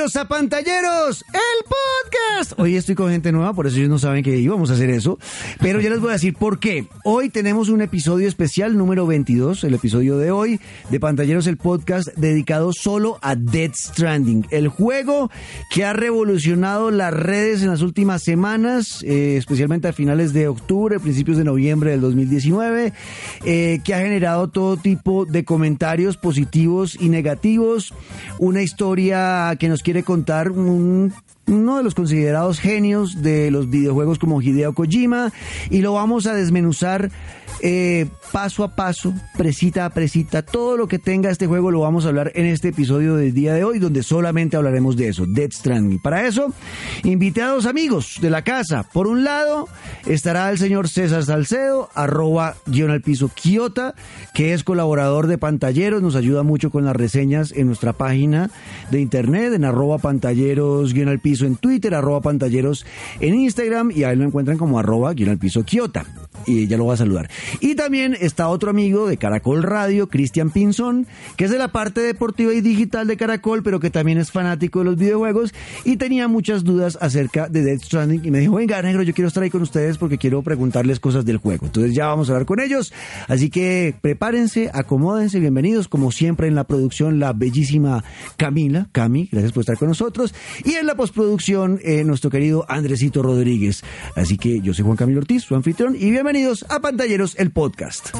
[0.00, 1.64] a Pantalleros, el
[2.56, 5.18] Hoy estoy con gente nueva, por eso ellos no saben que íbamos a hacer eso,
[5.60, 6.86] pero ya les voy a decir por qué.
[7.04, 12.08] Hoy tenemos un episodio especial número 22, el episodio de hoy de Pantalleros, el podcast
[12.16, 15.30] dedicado solo a Dead Stranding, el juego
[15.70, 20.98] que ha revolucionado las redes en las últimas semanas, eh, especialmente a finales de octubre,
[20.98, 22.94] principios de noviembre del 2019,
[23.44, 27.92] eh, que ha generado todo tipo de comentarios positivos y negativos,
[28.38, 31.12] una historia que nos quiere contar un
[31.46, 35.32] uno de los considerados genios de los videojuegos como Hideo Kojima
[35.70, 37.10] y lo vamos a desmenuzar
[37.62, 42.04] eh, paso a paso, presita a presita, todo lo que tenga este juego lo vamos
[42.04, 45.50] a hablar en este episodio del día de hoy, donde solamente hablaremos de eso, Dead
[45.50, 46.00] Stranding.
[46.00, 46.52] Para eso,
[47.04, 48.84] invité a dos amigos de la casa.
[48.92, 49.68] Por un lado,
[50.06, 53.94] estará el señor César Salcedo, arroba guion al piso Kiota,
[54.34, 58.50] que es colaborador de Pantalleros, nos ayuda mucho con las reseñas en nuestra página
[58.90, 62.86] de internet, en arroba pantalleros guion al piso en Twitter, arroba pantalleros
[63.20, 65.64] en Instagram, y ahí lo encuentran como arroba guion al piso.
[66.46, 67.28] Y ya lo va a saludar.
[67.60, 72.00] Y también está otro amigo de Caracol Radio, Cristian Pinzón, que es de la parte
[72.00, 75.52] deportiva y digital de Caracol, pero que también es fanático de los videojuegos
[75.84, 79.28] y tenía muchas dudas acerca de Dead Stranding y me dijo, venga, negro, yo quiero
[79.28, 81.66] estar ahí con ustedes porque quiero preguntarles cosas del juego.
[81.66, 82.92] Entonces ya vamos a hablar con ellos.
[83.28, 88.02] Así que prepárense, acomódense, bienvenidos, como siempre en la producción, la bellísima
[88.36, 90.34] Camila, Cami, gracias por estar con nosotros.
[90.64, 93.82] Y en la postproducción, eh, nuestro querido Andresito Rodríguez.
[94.16, 96.29] Así que yo soy Juan Camilo Ortiz, su anfitrión, y bienvenidos
[96.68, 98.10] a Pantalleros el podcast.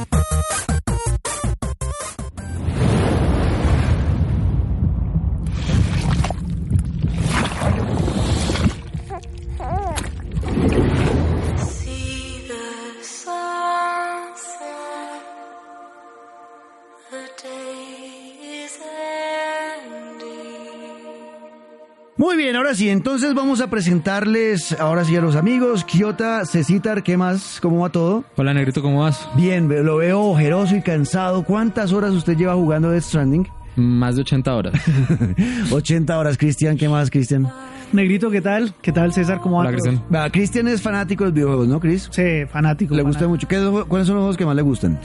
[22.40, 25.84] Bien, ahora sí, entonces vamos a presentarles ahora sí a los amigos.
[25.84, 27.58] Kiota, Cecitar, ¿qué más?
[27.60, 28.24] ¿Cómo va todo?
[28.36, 29.28] Hola Negrito, ¿cómo vas?
[29.36, 31.44] Bien, lo veo ojeroso y cansado.
[31.44, 33.46] ¿Cuántas horas usted lleva jugando Death Stranding?
[33.76, 34.74] Más de 80 horas.
[35.70, 36.76] 80 horas, Cristian.
[36.76, 37.46] ¿Qué más, Cristian?
[37.92, 38.72] Negrito, ¿qué tal?
[38.82, 39.40] ¿Qué tal, César?
[39.40, 39.70] ¿Cómo va?
[39.70, 40.02] Cristian.
[40.32, 42.08] Cristian es fanático de los videojuegos, ¿no, Chris?
[42.10, 42.94] Sí, fanático.
[42.94, 43.46] Le gusta mucho.
[43.48, 44.98] ¿Qué es lo- ¿Cuáles son los juegos que más le gustan?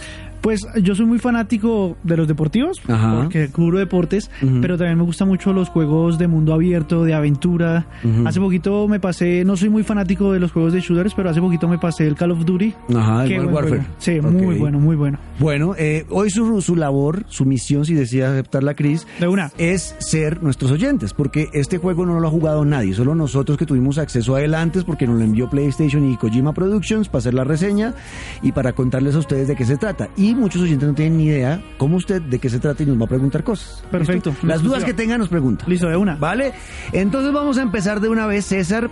[0.45, 3.21] Pues yo soy muy fanático de los deportivos, Ajá.
[3.23, 4.29] porque cubro deportes,
[4.61, 7.87] pero también me gustan mucho los juegos de mundo abierto, de aventura.
[8.25, 11.41] Hace poquito me pasé, no soy muy fanático de los juegos de shooters, pero hace
[11.41, 12.73] poquito me pasé el Call of Duty.
[12.95, 13.69] Ajá, el buen Warfare.
[13.77, 13.83] juego.
[13.97, 15.17] Sí, muy bueno, muy bueno.
[15.39, 19.51] Bueno, eh, hoy su, su labor, su misión, si decide aceptarla, Chris, De una.
[19.57, 23.65] es ser nuestros oyentes, porque este juego no lo ha jugado nadie, solo nosotros que
[23.65, 27.33] tuvimos acceso a él antes, porque nos lo envió PlayStation y Kojima Productions para hacer
[27.33, 27.95] la reseña
[28.43, 30.07] y para contarles a ustedes de qué se trata.
[30.15, 32.99] Y muchos oyentes no tienen ni idea cómo usted de qué se trata y nos
[32.99, 33.83] va a preguntar cosas.
[33.91, 34.31] Perfecto.
[34.31, 34.47] ¿Listo?
[34.47, 35.69] Las dudas que tengan nos preguntan.
[35.69, 36.15] Listo, de una.
[36.15, 36.53] ¿Vale?
[36.91, 38.89] Entonces vamos a empezar de una vez, César.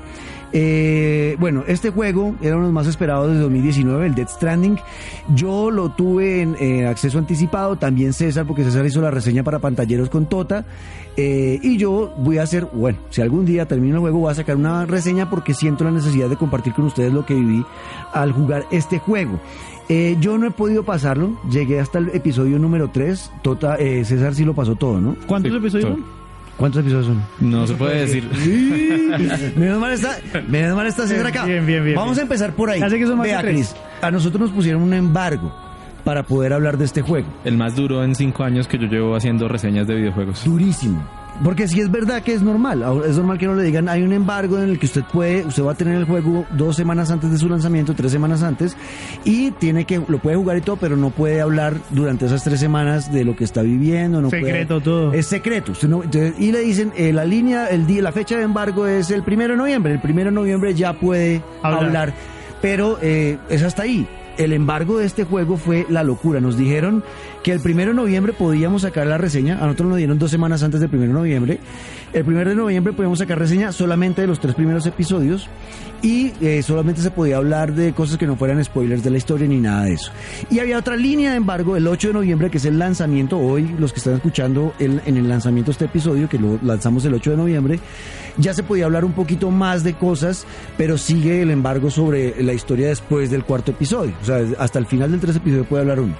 [0.56, 4.78] Eh, bueno, este juego era uno de los más esperados de 2019, el Dead Stranding.
[5.34, 9.58] Yo lo tuve en eh, acceso anticipado, también César, porque César hizo la reseña para
[9.60, 10.66] pantalleros con Tota.
[11.18, 14.36] Eh, y yo voy a hacer, bueno, si algún día termino el juego, voy a
[14.36, 17.66] sacar una reseña porque siento la necesidad de compartir con ustedes lo que viví
[18.14, 19.40] al jugar este juego.
[19.90, 23.32] Eh, yo no he podido pasarlo, llegué hasta el episodio número 3.
[23.42, 25.16] Tota, eh, César sí lo pasó todo, ¿no?
[25.28, 26.06] ¿Cuántos Sí, episodios son?
[26.58, 27.22] ¿Cuántos episodios son?
[27.42, 29.54] No se puede decir.
[29.58, 30.18] menos mal está,
[30.48, 31.46] menos mal está César acá.
[31.46, 32.20] Bien, bien, bien, Vamos bien.
[32.20, 32.80] a empezar por ahí.
[32.80, 33.42] Ya sé que son más Vea,
[34.02, 35.54] a nosotros nos pusieron un embargo
[36.04, 37.28] para poder hablar de este juego.
[37.44, 40.44] El más duro en 5 años que yo llevo haciendo reseñas de videojuegos.
[40.46, 41.04] Durísimo.
[41.44, 44.14] Porque si es verdad que es normal, es normal que no le digan, hay un
[44.14, 47.32] embargo en el que usted puede, usted va a tener el juego dos semanas antes
[47.32, 48.78] de su lanzamiento, tres semanas antes,
[49.26, 52.60] y tiene que, lo puede jugar y todo, pero no puede hablar durante esas tres
[52.60, 55.12] semanas de lo que está viviendo, no puede- Secreto todo.
[55.14, 55.72] Es secreto.
[55.72, 58.86] usted no- entonces, y le dicen, eh, la línea, el día, la fecha de embargo
[58.86, 59.94] es el primero de noviembre.
[59.94, 62.14] El primero de noviembre ya puede hablar, Hablar.
[62.62, 64.08] pero eh, es hasta ahí.
[64.38, 66.40] El embargo de este juego fue la locura.
[66.40, 67.04] Nos dijeron
[67.44, 69.60] que el primero de noviembre podíamos sacar la reseña.
[69.60, 71.60] A nosotros nos dieron dos semanas antes del primero de noviembre.
[72.14, 75.48] El primero de noviembre podíamos sacar reseña solamente de los tres primeros episodios
[76.02, 79.48] y eh, solamente se podía hablar de cosas que no fueran spoilers de la historia
[79.48, 80.12] ni nada de eso.
[80.50, 83.38] Y había otra línea de embargo el 8 de noviembre que es el lanzamiento.
[83.40, 87.06] Hoy los que están escuchando el- en el lanzamiento de este episodio que lo lanzamos
[87.06, 87.80] el 8 de noviembre
[88.38, 90.46] ya se podía hablar un poquito más de cosas,
[90.78, 94.14] pero sigue el embargo sobre la historia después del cuarto episodio.
[94.22, 96.16] O sea, hasta el final del tercer episodio puede hablar uno.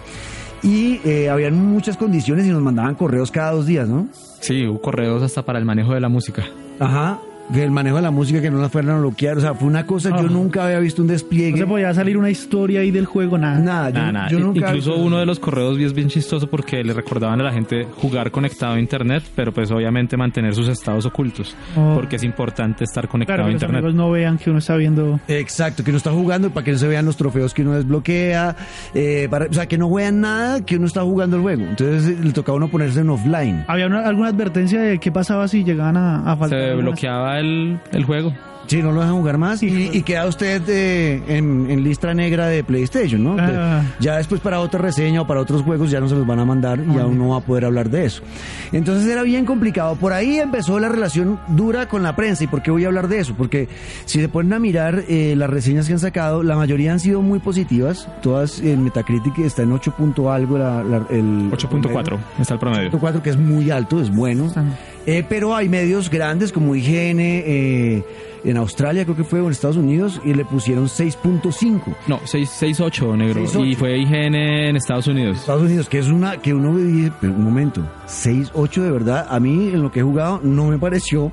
[0.62, 4.08] Y eh, habían muchas condiciones y nos mandaban correos cada dos días, ¿no?
[4.40, 6.46] Sí, hubo correos hasta para el manejo de la música.
[6.80, 7.20] Ajá.
[7.52, 9.68] Que el manejo de la música que no la fueran a bloquear, o sea, fue
[9.68, 10.22] una cosa, yo Ah.
[10.24, 11.58] nunca había visto un No despliegue.
[11.58, 13.60] se podía salir una historia ahí del juego, nada.
[13.60, 14.28] Nada, yo, Nada, nada.
[14.30, 17.52] yo nunca Incluso uno de los correos es bien chistoso porque le recordaban a la
[17.52, 21.94] gente jugar conectado a internet, pero pues obviamente mantener sus estados ocultos, Oh.
[21.96, 23.94] porque es importante estar conectado Claro, a que los internet.
[23.96, 25.20] no vean que uno está viendo.
[25.28, 28.56] Exacto, que uno está jugando para que no se vean los trofeos que uno desbloquea,
[28.94, 31.64] eh, para, o sea, que no vean nada que uno está jugando el juego.
[31.64, 33.64] Entonces le tocaba a uno ponerse en offline.
[33.68, 36.60] ¿Había una- alguna advertencia de qué pasaba si llegaban a, a faltar?
[36.60, 37.00] Se algunas-
[37.40, 38.34] el, el juego.
[38.66, 42.48] Sí, no lo dejan jugar más y, y queda usted eh, en, en lista negra
[42.48, 43.36] de PlayStation, ¿no?
[43.38, 43.82] Ah.
[44.00, 46.46] Ya después para otra reseña o para otros juegos ya no se los van a
[46.46, 48.24] mandar y ya uno va a poder hablar de eso.
[48.72, 49.98] Entonces era bien complicado.
[49.98, 52.46] Por ahí empezó la relación dura con la prensa.
[52.46, 53.36] ¿Y por qué voy a hablar de eso?
[53.36, 53.68] Porque
[54.06, 57.22] si se ponen a mirar eh, las reseñas que han sacado, la mayoría han sido
[57.22, 58.08] muy positivas.
[58.22, 60.58] Todas en Metacritic está en 8 punto algo.
[60.58, 62.92] La, la- el 8.4 está el promedio.
[62.92, 64.46] 8.4 que es muy alto, es bueno.
[64.46, 64.74] Están-
[65.06, 68.04] Eh, pero hay medios grandes como IGN eh,
[68.46, 71.96] en Australia, creo que fue, o en Estados Unidos, y le pusieron 6.5.
[72.08, 73.44] No, 6 6.8, negro.
[73.44, 73.68] 6.8.
[73.68, 75.40] Y fue IGN en Estados Unidos.
[75.40, 79.40] Estados Unidos, que es una que uno dice, pero un momento, 6.8 de verdad, a
[79.40, 81.32] mí en lo que he jugado no me pareció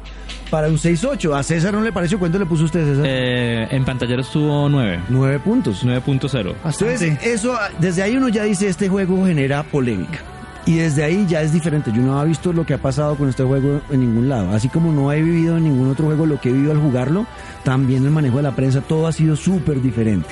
[0.50, 1.36] para un 6.8.
[1.36, 3.04] A César no le pareció, ¿cuánto le puso usted, César?
[3.06, 5.00] Eh, en pantallero estuvo 9.
[5.08, 5.84] 9 puntos.
[5.84, 6.54] 9.0.
[6.64, 10.20] Entonces, eso, desde ahí uno ya dice, este juego genera polémica.
[10.66, 11.90] Y desde ahí ya es diferente.
[11.94, 14.50] Yo no he visto lo que ha pasado con este juego en ningún lado.
[14.50, 17.26] Así como no he vivido en ningún otro juego lo que he vivido al jugarlo,
[17.64, 20.28] también el manejo de la prensa, todo ha sido súper diferente.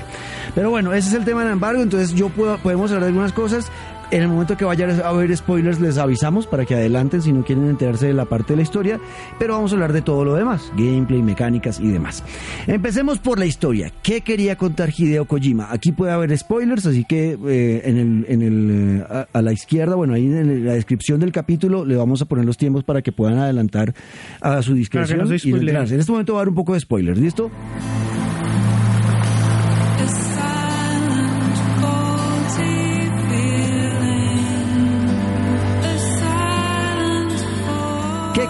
[0.55, 1.83] Pero bueno, ese es el tema del embargo.
[1.83, 3.71] Entonces yo puedo, podemos hablar de algunas cosas.
[4.11, 7.45] En el momento que vaya a haber spoilers les avisamos para que adelanten si no
[7.45, 8.99] quieren enterarse de la parte de la historia,
[9.39, 12.25] pero vamos a hablar de todo lo demás, gameplay, mecánicas y demás.
[12.67, 13.93] Empecemos por la historia.
[14.03, 15.71] ¿Qué quería contar Hideo Kojima?
[15.71, 19.53] Aquí puede haber spoilers, así que eh, en el, en el, eh, a, a la
[19.53, 23.03] izquierda, bueno, ahí en la descripción del capítulo le vamos a poner los tiempos para
[23.03, 23.93] que puedan adelantar
[24.41, 25.19] a su discreción.
[25.19, 27.51] Claro, no y no en este momento va a haber un poco de spoilers, ¿listo?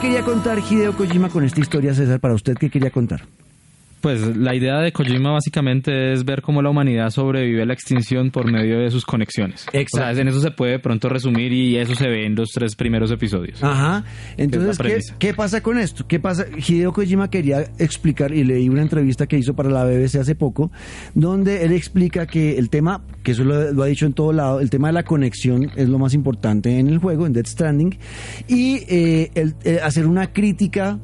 [0.09, 2.19] Quería contar Hideo Kojima con esta historia, César?
[2.19, 3.27] Para usted, ¿qué quería contar?
[4.01, 8.31] Pues la idea de Kojima básicamente es ver cómo la humanidad sobrevive a la extinción
[8.31, 9.67] por medio de sus conexiones.
[9.73, 10.11] Exacto.
[10.11, 12.51] O sea, en eso se puede de pronto resumir y eso se ve en los
[12.51, 13.63] tres primeros episodios.
[13.63, 14.05] Ajá.
[14.37, 16.07] Entonces, ¿qué, qué pasa con esto?
[16.07, 16.47] ¿Qué pasa?
[16.57, 20.71] Hideo Kojima quería explicar, y leí una entrevista que hizo para la BBC hace poco,
[21.15, 24.61] donde él explica que el tema, que eso lo, lo ha dicho en todo lado,
[24.61, 27.99] el tema de la conexión es lo más importante en el juego, en Death Stranding,
[28.47, 30.99] y eh, el- eh, hacer una crítica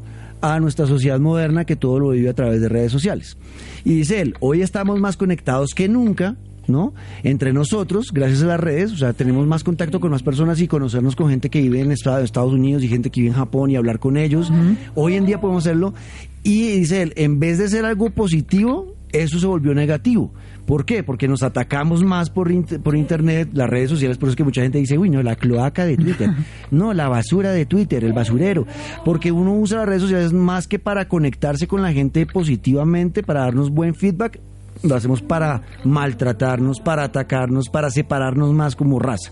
[0.53, 3.37] a nuestra sociedad moderna que todo lo vive a través de redes sociales.
[3.85, 6.37] Y dice él, hoy estamos más conectados que nunca,
[6.67, 6.93] ¿no?
[7.23, 10.69] Entre nosotros, gracias a las redes, o sea, tenemos más contacto con más personas y
[10.69, 13.71] conocernos con gente que vive en Esta- Estados Unidos y gente que vive en Japón
[13.71, 14.53] y hablar con ellos.
[14.95, 15.95] Hoy en día podemos hacerlo.
[16.43, 20.33] Y dice él, en vez de ser algo positivo, eso se volvió negativo.
[20.67, 21.03] ¿Por qué?
[21.03, 22.51] Porque nos atacamos más por,
[22.83, 25.37] por internet, las redes sociales, por eso es que mucha gente dice, uy, no, la
[25.37, 26.31] cloaca de Twitter.
[26.71, 28.67] No, la basura de Twitter, el basurero.
[29.05, 33.41] Porque uno usa las redes sociales más que para conectarse con la gente positivamente, para
[33.41, 34.41] darnos buen feedback,
[34.83, 39.31] lo hacemos para maltratarnos, para atacarnos, para separarnos más como raza.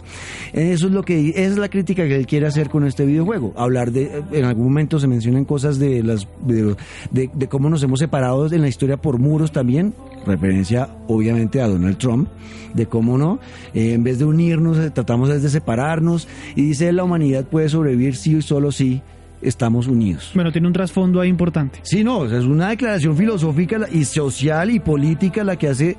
[0.52, 3.52] Eso es lo que esa es la crítica que él quiere hacer con este videojuego.
[3.56, 6.76] Hablar de en algún momento se mencionan cosas de las de,
[7.10, 9.92] de- de cómo nos hemos separado en la historia por muros también,
[10.26, 12.28] referencia obviamente a Donald Trump,
[12.74, 13.38] de cómo no,
[13.74, 18.16] Eh, en vez de unirnos eh, tratamos de separarnos y dice la humanidad puede sobrevivir
[18.16, 19.02] sí y solo si
[19.42, 20.30] estamos unidos.
[20.34, 21.80] Bueno, tiene un trasfondo ahí importante.
[21.82, 25.96] Sí, no, es una declaración filosófica y social y política la que hace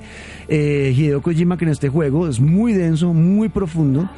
[0.48, 4.08] eh, Hideo Kojima que en este juego es muy denso, muy profundo.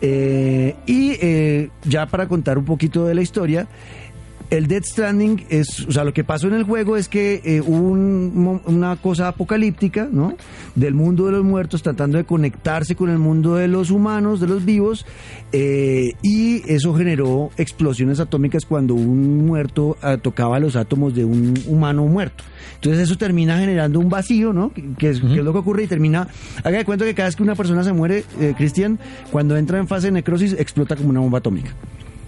[0.00, 3.68] Eh, y eh, ya para contar un poquito de la historia,
[4.56, 7.60] el Dead Stranding es, o sea, lo que pasó en el juego es que eh,
[7.60, 10.36] hubo una cosa apocalíptica, ¿no?
[10.74, 14.46] Del mundo de los muertos tratando de conectarse con el mundo de los humanos, de
[14.46, 15.06] los vivos,
[15.52, 21.54] eh, y eso generó explosiones atómicas cuando un muerto ah, tocaba los átomos de un
[21.66, 22.44] humano muerto.
[22.76, 24.72] Entonces eso termina generando un vacío, ¿no?
[24.98, 26.28] Que es lo que ocurre y termina,
[26.62, 28.98] haga de cuenta que cada vez que una persona se muere, eh, Cristian,
[29.30, 31.74] cuando entra en fase de necrosis, explota como una bomba atómica.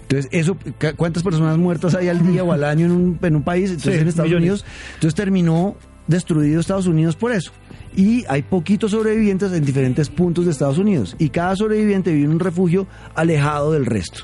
[0.09, 0.57] Entonces, eso,
[0.95, 3.69] ¿cuántas personas muertas hay al día o al año en un, en un país?
[3.71, 4.49] Entonces, Sí, en Estados millones.
[4.49, 4.65] Unidos.
[4.95, 5.75] Entonces, terminó
[6.07, 7.51] destruido Estados Unidos por eso.
[7.95, 11.15] Y hay poquitos sobrevivientes en diferentes puntos de Estados Unidos.
[11.19, 14.21] Y cada sobreviviente vive en un refugio alejado del resto.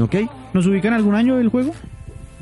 [0.00, 0.16] ¿Ok?
[0.54, 1.74] ¿Nos ubican algún año del juego?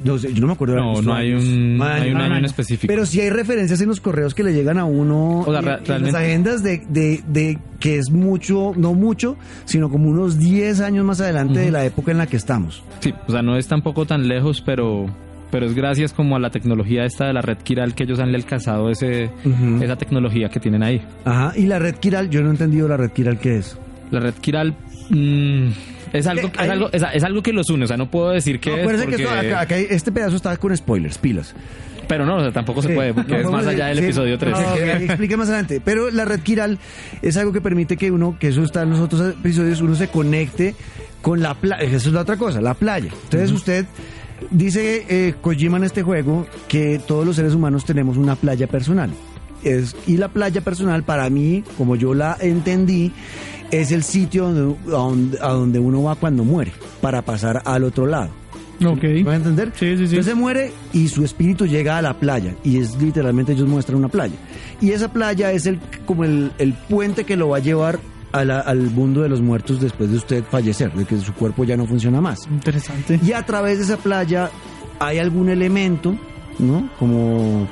[0.05, 0.75] No sé, yo no me acuerdo.
[0.75, 2.91] de No, no hay un, no Ay, hay un no, año en específico.
[2.91, 6.05] Pero sí hay referencias en los correos que le llegan a uno O sea, en
[6.05, 11.05] las agendas de, de, de que es mucho, no mucho, sino como unos 10 años
[11.05, 12.83] más adelante de la época en la que estamos.
[13.01, 15.07] Sí, o sea, no es tampoco tan lejos, pero
[15.51, 18.35] pero es gracias como a la tecnología esta de la red Kiral que ellos han
[18.35, 19.31] alcanzado ese,
[19.81, 21.01] esa tecnología que tienen ahí.
[21.25, 23.79] Ajá, y la red Kiral, yo no he entendido la red Kiral qué es.
[24.11, 24.75] La red Kiral
[25.11, 25.69] mm,
[26.13, 28.31] es, algo, Eh, es, algo, es, es algo que los une, o sea, no puedo
[28.31, 31.19] decir que No, es acuérdense que porque- esto- acá- acá este pedazo está con spoilers,
[31.19, 31.55] pilas.
[32.09, 32.95] Pero no, o sea, tampoco se Sí.
[32.95, 34.05] puede, porque No, es más allá del sí.
[34.05, 34.55] episodio 3.
[34.59, 35.83] No, que explique más adelante.
[35.85, 36.79] Pero la red Kiral
[37.21, 40.09] es algo que permite que uno, que eso está en los otros episodios, uno se
[40.09, 40.75] conecte
[41.21, 41.83] con la playa.
[41.83, 43.11] Eso es la otra cosa, la playa.
[43.25, 43.85] Entonces usted
[44.51, 49.11] dice eh, Kojima en este juego que todos los seres humanos tenemos una playa personal.
[49.65, 53.13] Es, y la playa personal para mí, como yo la entendí,
[53.71, 57.85] es el sitio donde, a donde, a donde uno va cuando muere, para pasar al
[57.85, 58.31] otro lado.
[58.85, 59.03] Ok.
[59.03, 59.73] ¿Me a entender?
[59.75, 60.03] Sí, sí, sí.
[60.17, 63.99] Entonces se muere y su espíritu llega a la playa y es literalmente ellos muestran
[63.99, 64.35] una playa.
[64.81, 67.99] Y esa playa es el como el, el puente que lo va a llevar
[68.31, 71.65] a la- al mundo de los muertos después de usted fallecer, de que su cuerpo
[71.65, 72.47] ya no funciona más.
[72.49, 73.19] Interesante.
[73.25, 74.49] Y a través de esa playa
[75.01, 76.15] hay algún elemento,
[76.61, 76.89] ¿no?
[77.01, 77.67] Como,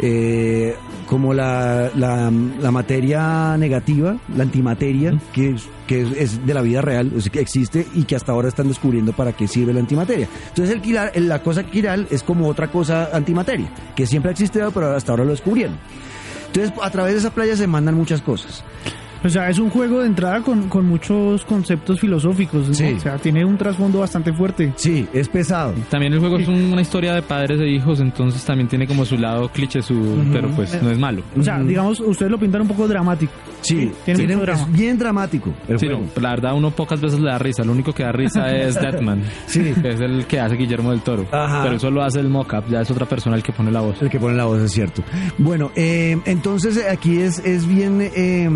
[0.00, 0.76] eh,
[1.06, 6.62] como la, la, la materia negativa, la antimateria, que, es, que es, es de la
[6.62, 9.80] vida real, sea, que existe y que hasta ahora están descubriendo para qué sirve la
[9.80, 10.28] antimateria.
[10.48, 14.70] Entonces el quiral, la cosa quiral es como otra cosa antimateria, que siempre ha existido,
[14.70, 15.78] pero hasta ahora lo descubrieron.
[16.46, 18.64] Entonces a través de esa playa se mandan muchas cosas.
[19.24, 22.68] O sea, es un juego de entrada con, con muchos conceptos filosóficos.
[22.68, 22.74] ¿no?
[22.74, 22.94] Sí.
[22.96, 24.72] O sea, tiene un trasfondo bastante fuerte.
[24.76, 25.74] Sí, es pesado.
[25.90, 29.04] También el juego es un- una historia de padres e hijos, entonces también tiene como
[29.04, 31.22] su lado cliché, su, pero pues no es malo.
[31.38, 33.32] O sea, digamos, ustedes lo pintan un poco dramático.
[33.60, 36.02] Sí, tiene tiene- mucho es bien dramático el Sí, juego.
[36.14, 38.76] no, la verdad uno pocas veces le da risa, lo único que da risa es
[38.80, 39.72] Deadman, Sí.
[39.82, 41.62] que es el que hace Guillermo del Toro, Ajá.
[41.64, 44.00] pero eso lo hace el mock-up, ya es otra persona el que pone la voz.
[44.00, 45.02] El que pone la voz es cierto.
[45.38, 47.98] Bueno, eh, entonces aquí es, es bien.
[48.00, 48.48] eh,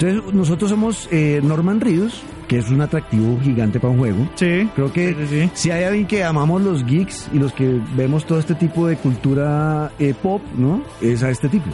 [0.00, 4.28] entonces, nosotros somos eh, Norman Reedus, que es un atractivo gigante para un juego.
[4.34, 4.68] Sí.
[4.74, 5.50] Creo que Sí, sí, sí.
[5.54, 8.96] si hay alguien que amamos los geeks y los que vemos todo este tipo de
[8.96, 10.82] cultura eh, pop, ¿no?
[11.00, 11.66] Es a este tipo.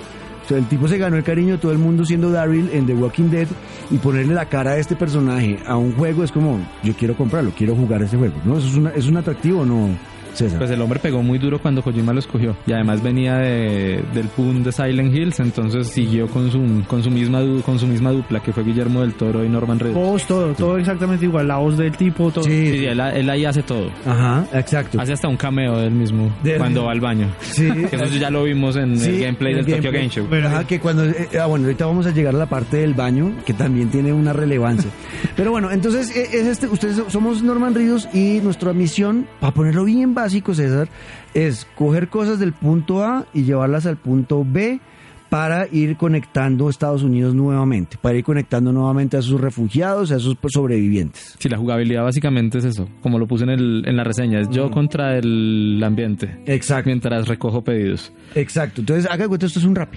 [0.45, 2.87] O sea, el tipo se ganó el cariño de todo el mundo siendo Daryl en
[2.87, 3.49] The Walking Dead
[3.91, 7.51] y ponerle la cara a este personaje a un juego es como, yo quiero comprarlo,
[7.57, 8.59] quiero jugar ese juego, ¿no?
[8.59, 9.89] ¿Eso es, una- es un atractivo no,
[10.37, 10.59] César?
[10.59, 14.29] Pues el hombre pegó muy duro cuando Kojima lo escogió y además venía de, del
[14.37, 18.11] boom de Silent Hills, entonces siguió con su, con su misma du- con su misma
[18.11, 19.97] dupla que fue Guillermo del Toro y Norman Reedus.
[19.97, 21.49] Voz, todo, todo exactamente igual.
[21.49, 22.45] La voz del tipo, todo.
[22.45, 22.67] Sí.
[22.79, 23.91] Sí, él, él ahí hace todo.
[24.07, 25.01] Ajá, exacto.
[25.01, 27.29] Hace hasta un cameo del mismo Del- cuando va al baño.
[27.41, 27.69] Sí.
[27.91, 30.03] Que eso ya lo vimos en Sí, el gameplay el del Tokyo gameplay.
[30.03, 30.27] Game Show.
[30.29, 32.95] Pero- Ajá, que cuando, eh, ah, bueno, ahorita vamos a llegar a la parte del
[32.95, 34.91] baño, que también tiene una relevancia.
[35.37, 39.85] Pero bueno, entonces, eh, es este, ustedes somos Norman Ríos y nuestra misión, para ponerlo
[39.85, 40.89] bien básico, César,
[41.35, 44.81] es coger cosas del punto A y llevarlas al punto B
[45.29, 50.37] para ir conectando Estados Unidos nuevamente, para ir conectando nuevamente a sus refugiados, a sus
[50.49, 51.35] sobrevivientes.
[51.39, 54.49] Sí, la jugabilidad básicamente es eso, como lo puse en, el, en la reseña, es
[54.51, 56.41] yo contra el ambiente.
[56.47, 56.87] Exacto.
[56.87, 58.13] Mientras recojo pedidos.
[58.35, 58.81] Exacto.
[58.81, 59.95] Entonces, haga cuenta, esto es un rap.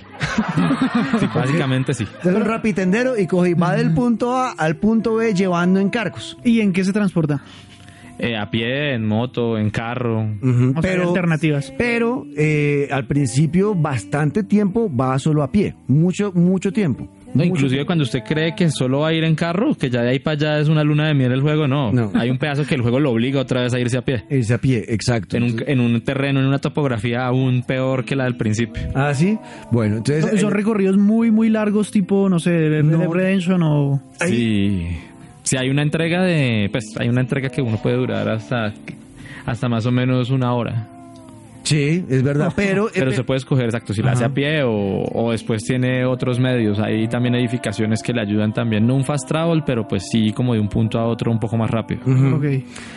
[1.20, 2.06] Sí, básicamente sí.
[2.24, 6.38] Es un rapitendero y coge, va del punto A al punto B llevando encargos.
[6.44, 7.42] ¿Y en qué se transporta?
[8.20, 10.22] Eh, a pie, en moto, en carro.
[10.42, 11.74] Ujú, O sea, hay alternativas.
[11.78, 17.08] Pero eh, al principio bastante tiempo va solo a pie, mucho mucho tiempo.
[17.34, 20.10] No, inclusive cuando usted cree que solo va a ir en carro, que ya de
[20.10, 21.92] ahí para allá es una luna de miel el juego, no.
[21.92, 22.12] No.
[22.16, 24.24] Hay un pedazo que el juego lo obliga otra vez a irse a pie.
[24.32, 25.38] Irse a pie, exacto.
[25.38, 28.82] En un, en un terreno, en una topografía aún peor que la del principio.
[28.96, 29.38] Ah, sí.
[29.72, 30.26] Bueno, entonces.
[30.28, 32.92] Son, son recorridos muy, muy largos, tipo, no sé, de No.
[32.94, 34.02] Red Dead Redemption o...
[34.26, 34.88] Sí.
[35.50, 36.70] Sí, hay una entrega de.
[36.72, 38.72] Pues hay una entrega que uno puede durar hasta.
[39.48, 40.88] Hasta más o menos una hora.
[41.64, 42.54] sí, es verdad.
[42.56, 42.88] Pero.
[42.90, 46.06] eh, Pero se puede escoger exacto si la hace a pie o, o después tiene
[46.06, 46.78] otros medios.
[46.80, 48.86] Hay también edificaciones que le ayudan también.
[48.86, 51.58] No un fast travel, pero pues sí como de un punto a otro un poco
[51.58, 52.02] más rápido.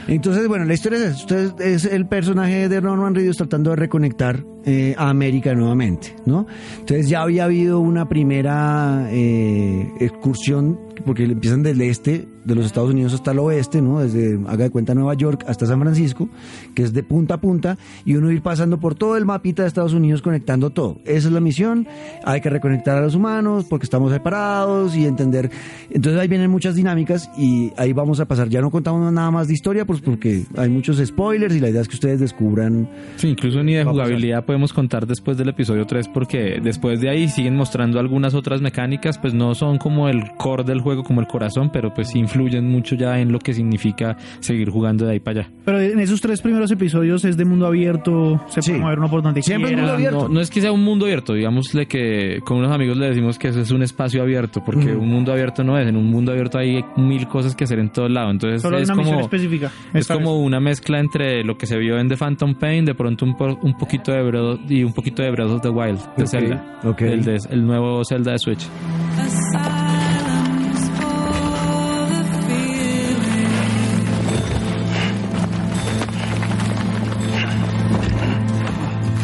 [0.09, 1.17] Entonces, bueno, la historia es esa.
[1.21, 6.47] Usted es el personaje de Norman Reedus tratando de reconectar eh, a América nuevamente, ¿no?
[6.81, 12.91] Entonces ya había habido una primera eh, excursión, porque empiezan del este de los Estados
[12.91, 14.01] Unidos hasta el oeste, ¿no?
[14.01, 16.29] Desde, haga de cuenta, Nueva York hasta San Francisco,
[16.75, 19.69] que es de punta a punta, y uno ir pasando por todo el mapita de
[19.69, 20.99] Estados Unidos conectando todo.
[21.05, 21.87] Esa es la misión.
[22.25, 25.51] Hay que reconectar a los humanos porque estamos separados y entender.
[25.91, 28.49] Entonces ahí vienen muchas dinámicas y ahí vamos a pasar.
[28.49, 31.81] Ya no contamos nada más de historia, pues porque hay muchos spoilers y la idea
[31.81, 32.89] es que ustedes descubran.
[33.17, 37.29] Sí, incluso ni de jugabilidad, podemos contar después del episodio 3 porque después de ahí
[37.29, 41.27] siguen mostrando algunas otras mecánicas, pues no son como el core del juego, como el
[41.27, 45.41] corazón, pero pues influyen mucho ya en lo que significa seguir jugando de ahí para
[45.43, 45.51] allá.
[45.65, 48.71] Pero en esos tres primeros episodios es de mundo abierto, se Sí.
[48.73, 49.83] puede mover uno por donde Siempre es quiera.
[49.83, 50.29] mundo abierto.
[50.29, 53.39] No, no es que sea un mundo abierto, digámosle que con unos amigos le decimos
[53.39, 56.33] que eso es un espacio abierto, porque un mundo abierto no es, en un mundo
[56.33, 59.25] abierto hay mil cosas que hacer en todo lado, entonces Solo es una misión como...
[59.27, 59.71] específica.
[59.95, 60.47] Es como vez.
[60.47, 63.77] una mezcla entre lo que se vio en The Phantom Pain, de pronto un, un
[63.79, 67.01] poquito de Breath y un poquito de Breath of the Wild de Ok, Zelda, ok.
[67.03, 68.67] El, de- el nuevo Zelda de Switch.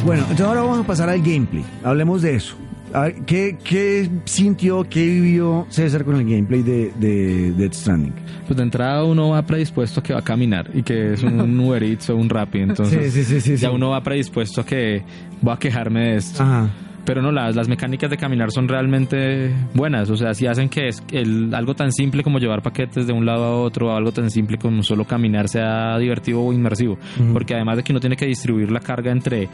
[0.08, 1.62] Bueno, entonces ahora vamos a pasar al gameplay.
[1.84, 2.56] Hablemos de eso.
[2.94, 8.14] A ver, ¿qué, qué sintió, qué vivió César con el gameplay de, de Death Stranding?
[8.46, 11.60] Pues de entrada uno va predispuesto a que va a caminar y que es un
[11.60, 15.04] Uber Eats o un Rappi, entonces Sí, sí, sí, ya uno va predispuesto a que
[15.42, 16.42] voy a quejarme de esto.
[16.42, 16.70] Ajá.
[17.08, 20.10] Pero no, las, las mecánicas de caminar son realmente buenas.
[20.10, 23.24] O sea, si hacen que es el, algo tan simple como llevar paquetes de un
[23.24, 26.98] lado a otro, o algo tan simple como solo caminar sea divertido o inmersivo.
[27.32, 29.48] Porque además de que uno tiene que distribuir la carga entre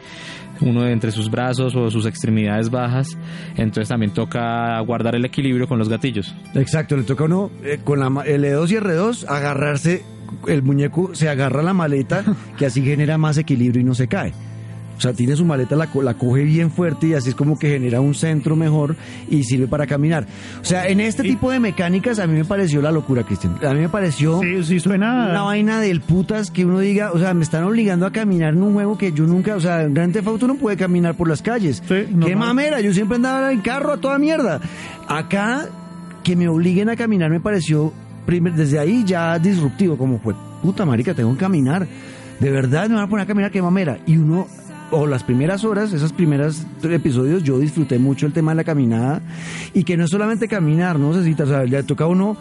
[0.62, 3.16] uno entre sus brazos o sus extremidades bajas,
[3.56, 6.34] entonces también toca guardar el equilibrio con los gatillos.
[6.56, 10.02] Exacto, le toca a uno eh, con la, ma- L2 y R2 agarrarse,
[10.48, 12.24] el muñeco se agarra a la maleta,
[12.58, 14.32] que así genera más equilibrio y no se cae.
[14.96, 17.68] O sea, tiene su maleta, la, la coge bien fuerte y así es como que
[17.68, 18.94] genera un centro mejor
[19.28, 20.26] y sirve para caminar.
[20.62, 23.56] O sea, en este tipo de mecánicas a mí me pareció la locura, Cristian.
[23.66, 25.28] A mí me pareció Sí, sí, suena.
[25.30, 28.62] una vaina del putas que uno diga, o sea, me están obligando a caminar en
[28.62, 31.28] un juego que yo nunca, o sea, en Grand Theft Auto no puede caminar por
[31.28, 31.82] las calles.
[31.88, 34.60] Sí, Qué mamera, yo siempre andaba en carro a toda mierda.
[35.08, 35.68] Acá,
[36.22, 37.92] que me obliguen a caminar me pareció,
[38.26, 41.86] primer- desde ahí ya disruptivo, como fue, puta marica, tengo que caminar.
[42.40, 43.98] De verdad me van a poner a caminar, qué mamera.
[44.06, 44.46] Y uno,
[44.90, 49.22] o las primeras horas, esos primeros episodios, yo disfruté mucho el tema de la caminada.
[49.72, 52.36] Y que no es solamente caminar, no necesita, o sea, le toca a uno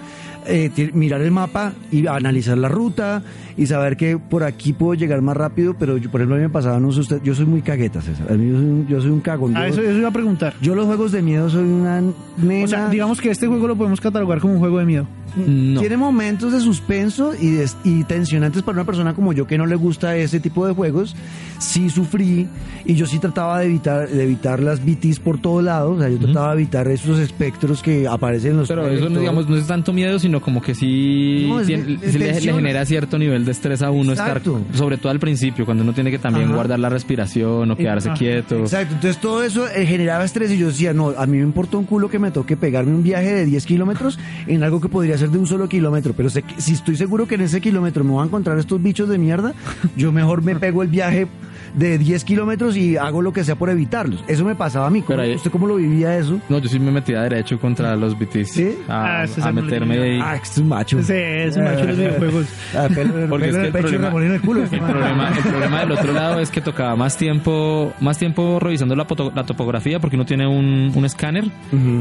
[0.48, 3.24] eh, mirar el mapa y analizar la ruta
[3.56, 6.44] y saber que por aquí puedo llegar más rápido, pero yo, por ejemplo, a mí
[6.46, 8.32] me pasaba, no sé usted, yo soy muy cagueta, César.
[8.32, 9.56] A mí yo soy un, yo soy un cagón.
[9.56, 10.54] Ah, Yo- eso, eso iba a preguntar.
[10.62, 12.02] yo los juegos de miedo soy una
[12.38, 12.66] nena.
[12.66, 15.08] O sea, digamos que este juego lo podemos catalogar como un juego de miedo.
[15.36, 15.80] No.
[15.80, 19.66] Tiene momentos de suspenso y, de- y tensionantes para una persona como yo que no
[19.66, 21.16] le gusta ese tipo de juegos.
[21.58, 22.48] Sí sufrí
[22.86, 25.98] y yo sí trataba de evitar, de evitar las BTs por todos lados.
[25.98, 29.20] O sea, yo trataba de evitar esos espectros que aparecen en los Pero eso, no,
[29.20, 33.18] digamos, no es tanto miedo, sino como que sí No, tiene- de- le, genera cierto
[33.18, 34.58] nivel de estrés a uno Exacto.
[34.60, 36.56] estar, sobre todo al principio, cuando uno tiene que también Ajá.
[36.56, 38.58] guardar la respiración o quedarse quieto.
[38.60, 41.78] Exacto, entonces todo eso eh, generaba estrés y yo decía, no, a mí me importa
[41.78, 45.18] un culo que me toque pegarme un viaje de 10 kilómetros en algo que podría
[45.18, 48.04] ser de un solo kilómetro, pero sé que- si estoy seguro que en ese kilómetro
[48.04, 49.54] me voy a encontrar estos bichos de mierda,
[49.96, 51.28] yo mejor me pego el viaje
[51.74, 54.24] de 10 kilómetros y hago lo que sea por evitarlos.
[54.28, 55.02] Eso me pasaba a mí.
[55.02, 56.40] ¿Cómo- ahí- ¿Usted cómo lo vivía eso?
[56.50, 58.52] No, yo sí me metía derecho contra los BTs.
[58.52, 58.78] ¿Sí?
[58.88, 60.20] A, Ah, a meterme ahí.
[60.22, 61.02] Ah, es un macho.
[61.04, 62.46] Sí, es un macho los videojuegos.
[62.76, 62.88] Ah,
[63.30, 64.64] Porque es que el el pecho y problema- remolino en el culo.
[64.64, 68.96] El problema, el problema del otro lado es que tocaba más tiempo, más tiempo revisando
[68.96, 71.46] la, poto- la topografía porque uno tiene un, un escáner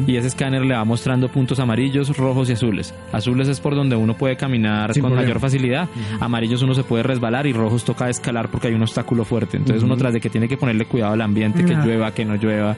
[0.06, 2.94] y ese escáner le va mostrando puntos amarillos, rojos y azules.
[3.12, 5.26] Azules es por donde uno puede caminar Sin con problema.
[5.28, 5.88] mayor facilidad.
[6.20, 9.60] Amarillos uno se puede resbalar y rojos toca escalar porque hay un obstáculo fuerte.
[9.62, 12.34] Entonces uno tras de que tiene que ponerle cuidado al ambiente, que llueva, que no
[12.34, 12.76] llueva.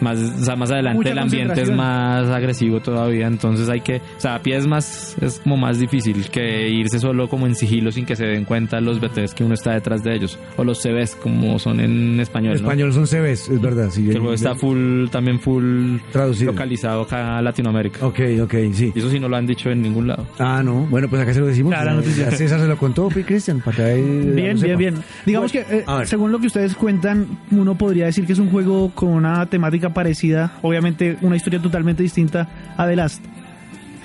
[0.00, 3.96] Más, o sea, más adelante Mucha el ambiente es más agresivo todavía, entonces hay que,
[3.96, 7.54] o sea, a pie es más, es como más difícil que irse solo como en
[7.54, 10.64] sigilo sin que se den cuenta los BTs que uno está detrás de ellos, o
[10.64, 12.68] los CBs como son en español, En ¿no?
[12.68, 13.88] español son CVs, es verdad.
[13.90, 16.52] Sí, Que el juego está full, también full traducido.
[16.52, 18.04] localizado acá a Latinoamérica.
[18.06, 18.92] Ok, ok, sí.
[18.94, 20.26] Y eso sí no lo han dicho en ningún lado.
[20.38, 20.86] Ah, no.
[20.90, 21.72] Bueno, pues acá se lo decimos.
[21.72, 22.30] Clara Ya- noticia.
[22.32, 24.02] César se lo contó, Cristian, para que ahí
[24.34, 24.94] Bien, bien, bien.
[25.24, 28.50] Digamos Bueno, que, eh, según lo que ustedes cuentan, uno podría decir que es un
[28.50, 33.24] juego con una temática parecida, obviamente una historia totalmente distinta a The Last.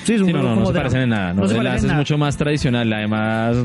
[0.04, 1.34] Sí, es un Sí, no, no, no se parecen en nada.
[1.34, 1.98] No, no The Last es nada.
[2.00, 2.92] mucho más tradicional.
[2.94, 3.58] Además,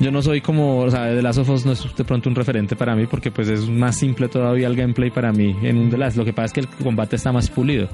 [0.00, 2.34] yo no soy como, o sea, The Last of Us no es de pronto un
[2.34, 5.90] referente para mí porque pues es más simple todavía el gameplay para mí en un
[5.90, 6.16] The Last.
[6.16, 7.88] Lo que pasa es que el combate está más pulido.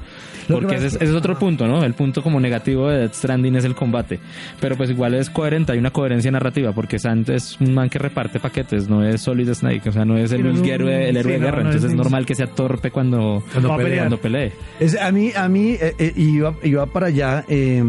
[0.47, 1.83] Lo Porque ese es ese otro punto, ¿no?
[1.83, 4.19] El punto como negativo de Death Stranding es el combate.
[4.61, 7.99] Pero pues igual es coherente, hay una coherencia narrativa porque Sant es un man que
[7.99, 11.39] reparte paquetes, no es Solid Snake, o sea, no es el, héroe, el héroe sí,
[11.39, 11.63] de guerra.
[11.63, 14.53] no entonces es normal que sea torpe cuando, Cuando cuando pelee.
[14.79, 17.83] Es, a mí, a mí eh, eh, iba, iba para allá eh,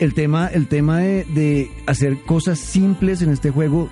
[0.00, 3.90] el tema, el tema de, de hacer cosas simples en este juego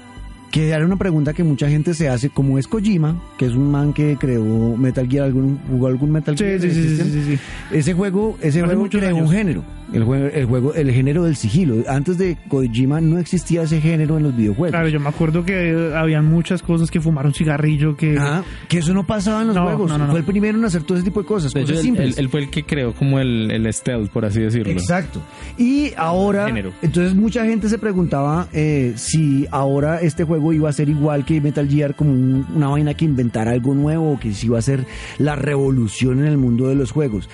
[0.50, 3.70] que era una pregunta que mucha gente se hace, como es Kojima, que es un
[3.70, 6.60] man que creó Metal Gear, algún, jugó algún Metal Sí, Gear.
[6.60, 7.12] sí, sí, sí, System?
[7.12, 7.38] sí, sí.
[7.76, 11.76] Ese juego, ese juego creó un género, el juego, el juego, el género del sigilo.
[11.88, 14.72] Antes de Kojima no existía ese género en los videojuegos.
[14.72, 18.16] Claro, yo me acuerdo que eh, habían muchas cosas que fumar un cigarrillo, que...
[18.16, 19.90] Ajá, que eso no pasaba en los No, juegos.
[19.90, 20.10] no, no, no.
[20.12, 22.16] Fue el primero en hacer todo ese tipo de cosas, De cosas simples.
[22.16, 24.72] él- él fue el que creó como el, el stealth, por así decirlo.
[24.72, 25.20] Exacto.
[25.58, 26.72] Y ahora, Género.
[26.82, 31.40] entonces mucha gente se preguntaba eh, si ahora este juego iba a ser igual que
[31.40, 34.62] Metal Gear, como un- una vaina que inventara algo nuevo, o que si iba a
[34.62, 34.86] ser
[35.18, 37.28] la revolución en el mundo de los juegos.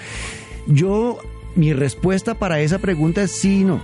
[0.67, 1.19] Yo,
[1.57, 3.81] mi respuesta para esa pregunta es sí y no.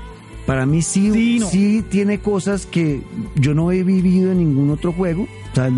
[0.47, 1.47] Para mí sí, Sí no.
[1.47, 3.03] sí tiene cosas que
[3.37, 5.29] yo no he vivido en ningún otro juego.
[5.53, 5.71] O sea,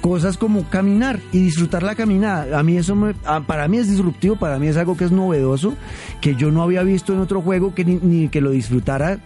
[0.00, 2.58] cosas como caminar y disfrutar la caminada.
[2.58, 5.12] A mí eso me- ah, para mí es disruptivo, para mí es algo que es
[5.12, 5.74] novedoso,
[6.20, 9.18] que yo no había visto en otro juego, que ni, ni que lo disfrutara.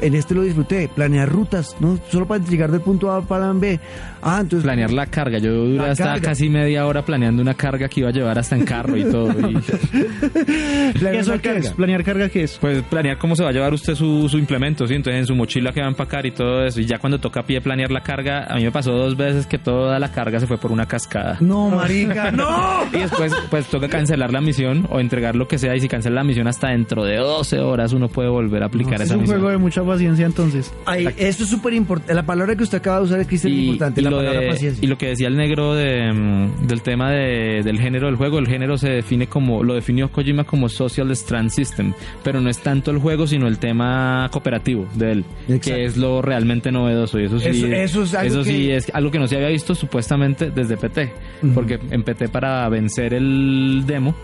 [0.00, 3.78] En este lo disfruté, planear rutas, no solo para llegar del punto A para B.
[4.22, 5.38] Ah, entonces Planear la carga.
[5.38, 6.20] Yo duré hasta carga.
[6.28, 9.28] casi media hora planeando una carga que iba a llevar hasta en carro y todo.
[9.30, 9.54] Y,
[10.98, 11.60] planear ¿Eso la qué carga.
[11.60, 11.70] es?
[11.70, 12.58] ¿Planear carga qué es?
[12.58, 14.94] pues planear cómo se va a llevar usted su, su implemento, ¿sí?
[14.94, 16.80] Entonces en su mochila que va a empacar y todo eso.
[16.80, 19.46] Y ya cuando toca a pie planear la carga, a mí me pasó dos veces
[19.46, 21.36] que toda la carga se fue por una cascada.
[21.40, 22.82] No, marica, no.
[22.92, 25.76] Y después, pues toca cancelar la misión o entregar lo que sea.
[25.76, 28.94] Y si cancela la misión hasta dentro de 12 horas, uno puede volver a aplicar
[28.96, 29.38] Es esa un misión.
[29.38, 30.72] juego de mucha paciencia entonces.
[30.86, 32.14] Ay, esto es súper importante.
[32.14, 34.48] La palabra que usted acaba de usar es Cristian es importante, la lo palabra de-
[34.48, 34.84] paciencia.
[34.84, 38.38] y lo que decía el negro de, mm, del tema de- del género del juego,
[38.38, 42.58] el género se define como, lo definió Kojima como Social Strand System, pero no es
[42.58, 45.70] tanto el juego, sino el tema cooperativo de él, Exacto.
[45.70, 47.18] que es lo realmente novedoso.
[47.18, 49.36] Y eso sí, Eso- eso es algo eso sí que- es algo que no se
[49.36, 51.12] había visto supuestamente desde PT,
[51.54, 54.14] porque en PT para vencer el demo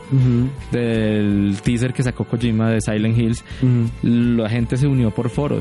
[0.73, 3.91] del teaser que sacó Kojima de Silent Hills, ujú.
[4.39, 5.54] la gente se unió por foros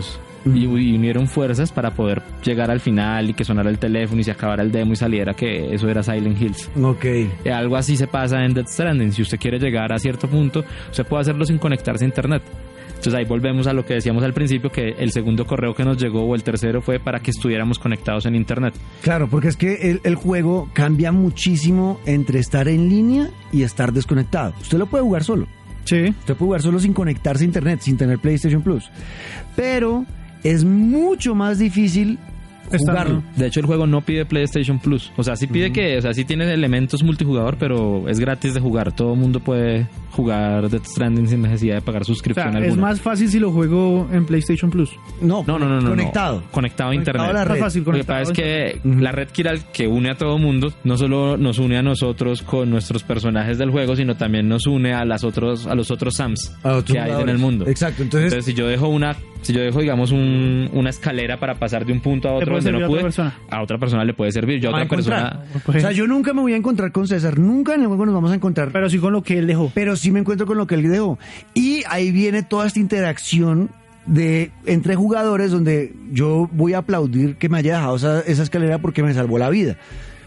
[0.45, 4.23] y, y unieron fuerzas para poder llegar al final y que sonara el teléfono y
[4.23, 6.69] se acabara el demo y saliera que eso era Silent Hills.
[6.81, 7.05] Ok.
[7.05, 9.11] Eh, Algo así se pasa en Death Stranding.
[9.13, 12.41] Si usted quiere llegar a cierto punto, usted puede hacerlo sin conectarse a internet.
[12.89, 15.97] Entonces ahí volvemos a lo que decíamos al principio, que el segundo correo que nos
[15.97, 18.73] llegó o el tercero fue para que estuviéramos conectados en internet.
[19.01, 23.91] Claro, porque es que el, el juego cambia muchísimo entre estar en línea y estar
[23.91, 24.53] desconectado.
[24.61, 25.47] Usted lo puede jugar solo.
[25.85, 26.15] Sí.
[26.19, 28.89] Usted puede jugar solo sin conectarse a internet, sin tener PlayStation Plus.
[29.55, 30.05] Pero
[30.43, 32.19] es mucho más difícil
[32.71, 33.23] Está- jugarlo.
[33.35, 35.11] De hecho, el juego no pide PlayStation Plus.
[35.17, 38.59] O sea, sí pide que, o sea, sí tiene elementos multijugador, pero es gratis de
[38.59, 38.91] jugar.
[38.93, 42.63] Todo el mundo puede jugar Death Stranding sin necesidad de pagar O sea, suscripción es
[42.63, 42.81] alguna.
[42.81, 44.91] más fácil si lo juego en PlayStation Plus.
[45.21, 45.81] No, No, no, no, no.
[45.81, 45.89] no.
[45.89, 46.43] Conectado.
[46.51, 47.29] Conectado a Conectado internet.
[47.29, 50.37] a la fácil Lo que pasa es que la red Kiral que une a todo
[50.37, 54.67] mundo no solo nos une a nosotros con nuestros personajes del juego, sino también nos
[54.67, 57.65] une a las otros a los otros Sams A que hay en el mundo.
[57.67, 61.55] Exacto, entonces- Entonces, si yo dejo una si yo dejo digamos un- una escalera para
[61.55, 63.33] pasar de un punto a otro donde a otra persona.
[63.49, 64.59] a otra persona le puede servir.
[64.59, 67.37] Yo a otra persona Pues, O sea, yo nunca me voy a encontrar con César,
[67.37, 68.69] nunca en el juego nos vamos a encontrar.
[68.71, 69.71] Pero sí con lo que él dejó.
[69.75, 71.19] pero sí me encuentro con lo que él dejó.
[71.53, 73.69] Y ahí viene toda esta interacción
[74.05, 78.79] de entre jugadores donde yo voy a aplaudir que me haya dejado esa, esa escalera
[78.79, 79.77] porque me salvó la vida.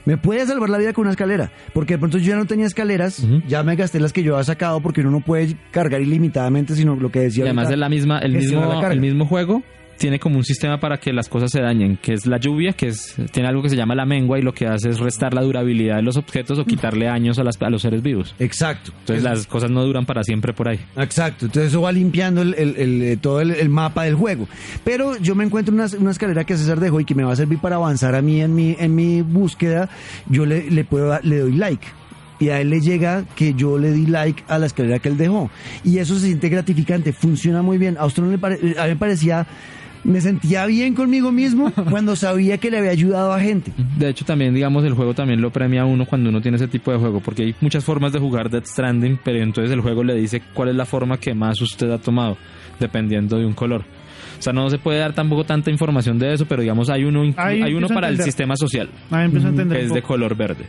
[0.07, 2.65] Me puede salvar la vida con una escalera, porque de pronto yo ya no tenía
[2.65, 6.75] escaleras, ya me gasté las que yo había sacado porque uno no puede cargar ilimitadamente,
[6.75, 7.45] sino lo que decía.
[7.45, 9.63] y además ahorita, es la misma el la mismo el mismo juego
[9.99, 12.89] tiene como un sistema para que las cosas se dañen, que es la lluvia, que
[12.89, 15.43] es tiene algo que se llama la mengua y lo que hace es restar la
[15.43, 18.35] durabilidad de los objetos o quitarle años a, las, a los seres vivos.
[18.39, 18.93] Exacto.
[19.01, 20.79] Entonces las cosas no duran para siempre por ahí.
[20.97, 24.49] Exacto, entonces eso va limpiando el, el- el, eh, todo el, mapa del juego.
[24.85, 27.37] Pero yo me encuentro una, una escalera que César dejó y que me va a
[27.37, 29.89] servir para avanzar a mí en mi, en mi búsqueda.
[30.29, 31.87] Yo le, le, puedo, le doy like.
[32.39, 35.17] Y a él le llega que yo le di like a la escalera que él
[35.17, 35.51] dejó.
[35.85, 37.97] Y eso se siente gratificante, funciona muy bien.
[37.99, 39.47] A usted no le pare- a mí me parecía,
[40.07, 43.73] me sentía bien conmigo mismo cuando sabía que le había ayudado a gente.
[43.99, 46.69] De hecho, también, digamos, el juego también lo premia a uno cuando uno tiene ese
[46.69, 50.05] tipo de juego, porque hay muchas formas de jugar Death Stranding, pero entonces el juego
[50.05, 52.37] le dice cuál es la forma que más usted ha tomado,
[52.79, 53.85] dependiendo de un color.
[54.39, 57.23] O sea, no se puede dar tampoco tanta información de eso, pero digamos, hay uno,
[57.37, 59.79] Ahí hay uno para el sistema social, Ahí empiezo a entender.
[59.79, 60.67] que es de color verde.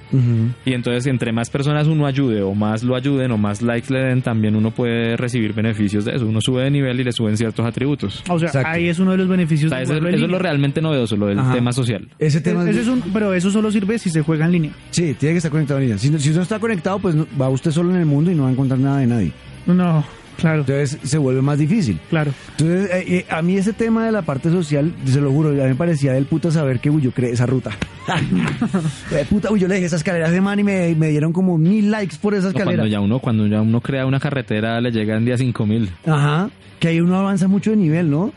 [0.66, 4.00] Y entonces, entre más personas uno ayude, o más lo ayuden, o más likes le
[4.00, 6.26] den, también uno puede recibir beneficios de eso.
[6.26, 8.24] Uno sube de nivel y le suben ciertos atributos.
[8.30, 8.70] O sea, Exacto.
[8.70, 11.28] ahí es uno de los O beneficios sea, de eso, es lo realmente novedoso, lo
[11.28, 11.54] del Ajá.
[11.54, 12.08] tema social.
[12.20, 14.72] Ese tema es- Ese es un, pero eso solo sirve si se juega en línea.
[14.92, 15.98] Sí, tiene que estar conectado en línea.
[15.98, 18.36] Si, no- si no está conectado, pues no- va usted solo en el mundo y
[18.36, 19.32] no va a encontrar nada de nadie.
[19.66, 20.04] No,
[20.38, 22.00] claro, Entonces se vuelve más difícil.
[22.10, 22.32] claro.
[22.58, 25.54] Entonces, eh, eh, a mí ese tema de la parte social, se lo juro, a
[25.54, 27.72] mí me parecía del puta saber que uy, yo creé esa ruta.
[29.12, 31.32] Eh, puta, uy, yo le dejé esa escalera a ese man y me, me dieron
[31.34, 32.78] como mil likes por esa No, escalera.
[32.78, 35.90] Cuando ya uno, cuando ya uno crea una carretera, le llegan día 5000.
[36.06, 38.32] Ajá, que ahí uno avanza mucho de nivel, ¿no?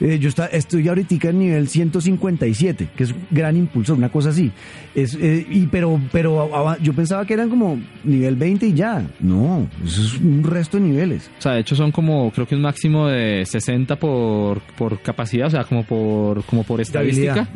[0.00, 4.30] Eh, yo está, estoy ahorita en nivel 157, que es un gran impulsor, una cosa
[4.30, 4.50] así.
[4.94, 6.50] Es, eh, y pero pero
[6.80, 9.06] yo pensaba que eran como nivel 20 y ya.
[9.20, 11.30] No, eso es un resto de niveles.
[11.38, 15.46] O sea, de hecho son como, creo que un máximo de 60 por, por capacidad,
[15.46, 17.48] o sea, como por, como por estadística.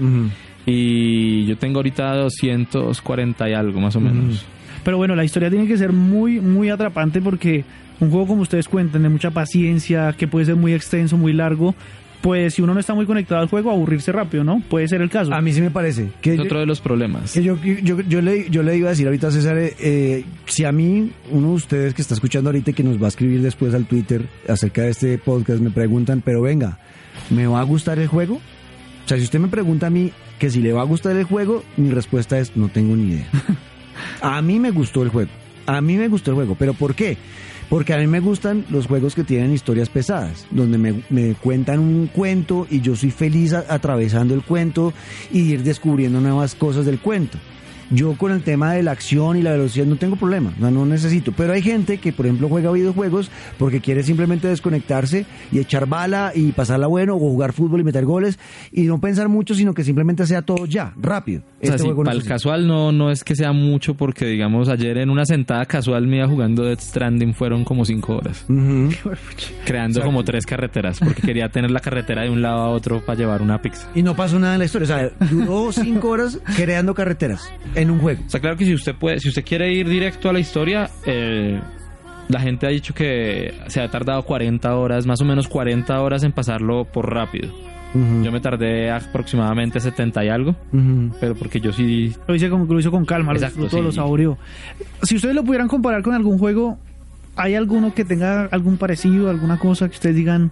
[0.66, 4.44] Y yo tengo ahorita 240 y algo, más o menos.
[4.84, 7.64] Pero bueno, la historia tiene que ser muy, muy atrapante porque
[8.00, 11.74] un juego como ustedes cuentan, de mucha paciencia, que puede ser muy extenso, muy largo,
[12.20, 14.62] pues si uno no está muy conectado al juego, aburrirse rápido, ¿no?
[14.68, 15.32] Puede ser el caso.
[15.32, 17.32] A mí sí me parece que Es otro de los problemas.
[17.32, 20.24] Que yo, yo, yo, le, yo le iba a decir ahorita a César, eh, eh,
[20.46, 23.08] si a mí, uno de ustedes que está escuchando ahorita y que nos va a
[23.08, 26.78] escribir después al Twitter acerca de este podcast, me preguntan, pero venga,
[27.30, 28.34] ¿me va a gustar el juego?
[28.34, 31.24] O sea, si usted me pregunta a mí que si le va a gustar el
[31.24, 33.28] juego, mi respuesta es no tengo ni idea.
[34.20, 35.30] A mí me gustó el juego.
[35.66, 36.56] A mí me gustó el juego.
[36.58, 37.16] ¿Pero por qué?
[37.68, 41.80] Porque a mí me gustan los juegos que tienen historias pesadas, donde me, me cuentan
[41.80, 44.92] un cuento y yo soy feliz atravesando el cuento
[45.32, 47.38] y ir descubriendo nuevas cosas del cuento.
[47.90, 50.84] Yo con el tema de la acción y la velocidad no tengo problema, no, no
[50.86, 51.32] necesito.
[51.32, 56.32] Pero hay gente que, por ejemplo, juega videojuegos porque quiere simplemente desconectarse y echar bala
[56.34, 58.38] y pasarla bueno o jugar fútbol y meter goles
[58.72, 61.40] y no pensar mucho, sino que simplemente sea todo ya, rápido.
[61.40, 62.28] O sea, Este sí, juego no para es el así.
[62.28, 66.26] casual no, no es que sea mucho porque, digamos, ayer en una sentada casual mía
[66.26, 68.44] jugando Death Stranding fueron como cinco horas.
[69.64, 73.18] Creando como tres carreteras porque quería tener la carretera de un lado a otro para
[73.18, 73.88] llevar una pizza.
[73.94, 74.84] Y no pasó nada en la historia.
[74.84, 78.22] O sea, duró cinco horas creando carreteras en un juego.
[78.26, 80.90] O sea, claro que si usted puede, si usted quiere ir directo a la historia,
[81.04, 81.60] eh,
[82.28, 86.24] la gente ha dicho que se ha tardado 40 horas, más o menos 40 horas
[86.24, 87.52] en pasarlo por rápido.
[88.22, 90.54] Yo me tardé aproximadamente 70 y algo,
[91.18, 93.82] pero porque yo sí Lo hice con, lo hizo con calma, lo Exacto, disfrutó, sí.
[93.84, 94.38] lo saboreó.
[95.02, 96.78] Si ustedes lo pudieran comparar con algún juego,
[97.36, 100.50] ¿hay alguno que tenga algún parecido, alguna cosa que ustedes digan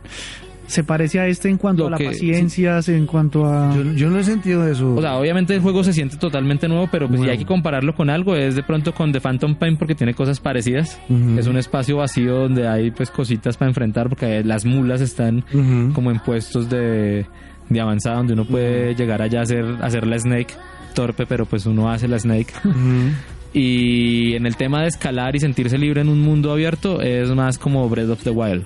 [0.67, 3.75] se parece a este en cuanto Lo a la paciencia, en cuanto a...
[3.75, 4.95] Yo, yo no he sentido eso.
[4.95, 7.33] O sea, obviamente el juego se siente totalmente nuevo, pero pues si Nuevo.
[7.33, 10.41] hay que compararlo con algo es de pronto con The Phantom Pain porque tiene cosas
[10.41, 10.99] parecidas.
[11.39, 15.45] Es un espacio vacío donde hay pues cositas para enfrentar porque las mulas están
[15.95, 17.27] como en puestos de,
[17.69, 20.55] de avanzada donde uno puede llegar allá a hacer, a hacer la Snake
[20.95, 22.53] torpe, pero pues uno hace la Snake.
[23.57, 27.57] Y en el tema de escalar y sentirse libre en un mundo abierto es más
[27.57, 28.65] como Breath of the Wild.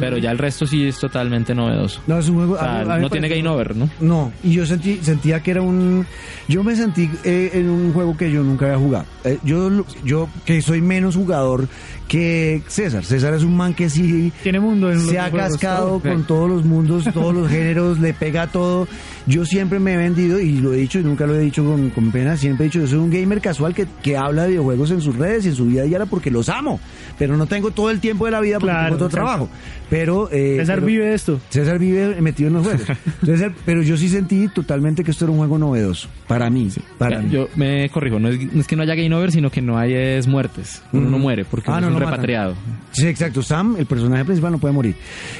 [0.00, 2.00] Pero ya el resto sí es totalmente novedoso.
[2.06, 2.54] No, es un juego.
[2.54, 3.90] O sea, a mí- a mí no tiene game over, ¿no?
[4.00, 6.06] No, y yo sentí, sentía que era un...
[6.48, 9.04] Yo me sentí eh, en un juego que yo nunca había jugado.
[9.24, 11.68] Eh, yo, yo que soy menos jugador
[12.10, 13.04] que César.
[13.04, 16.64] César es un man que sí Tiene mundo en se ha cascado con todos los
[16.64, 18.88] mundos, todos los géneros, le pega a todo.
[19.26, 21.90] Yo siempre me he vendido, y lo he dicho y nunca lo he dicho con,
[21.90, 24.90] con pena, siempre he dicho, yo soy un gamer casual que, que habla de videojuegos
[24.90, 26.80] en sus redes y en su vida diaria porque los amo.
[27.16, 29.48] Pero no tengo todo el tiempo de la vida porque Claro, tengo otro trabajo.
[29.88, 30.28] Pero...
[30.32, 31.40] eh, César pero- vive esto.
[31.50, 32.86] César vive metido en los juegos.
[33.22, 36.08] Entonces, pero yo sí sentí totalmente que esto era un juego novedoso.
[36.26, 36.68] Para mí,
[36.98, 37.30] para Ya, mí.
[37.30, 39.78] Yo me corrijo, no es, no es que no haya game over, sino que no
[39.78, 40.82] hay es muertes.
[40.92, 42.12] Uno no muere porque Ah, uno no, matan.
[42.14, 42.54] repatriado.
[42.92, 43.42] Sí, exacto.
[43.42, 44.96] Sam, el personaje principal, no puede morir.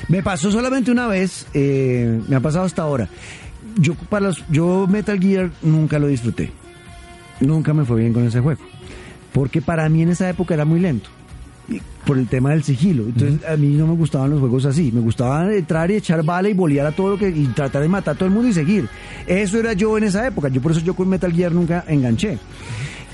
[0.08, 3.08] Me pasó solamente una vez, eh, me ha pasado hasta ahora.
[3.76, 6.52] Yo, para los, yo Metal Gear nunca lo disfruté.
[7.40, 8.60] Nunca me fue bien con ese juego.
[9.32, 11.08] Porque para mí en esa época era muy lento.
[11.68, 13.04] Y Por el tema del sigilo.
[13.04, 14.90] Entonces a mí no me gustaban los juegos así.
[14.92, 17.28] Me gustaba entrar y echar bala y bolear a todo lo que.
[17.28, 18.88] y tratar de matar a todo el mundo y seguir.
[19.26, 20.48] Eso era yo en esa época.
[20.48, 22.38] Yo por eso yo con Metal Gear nunca enganché.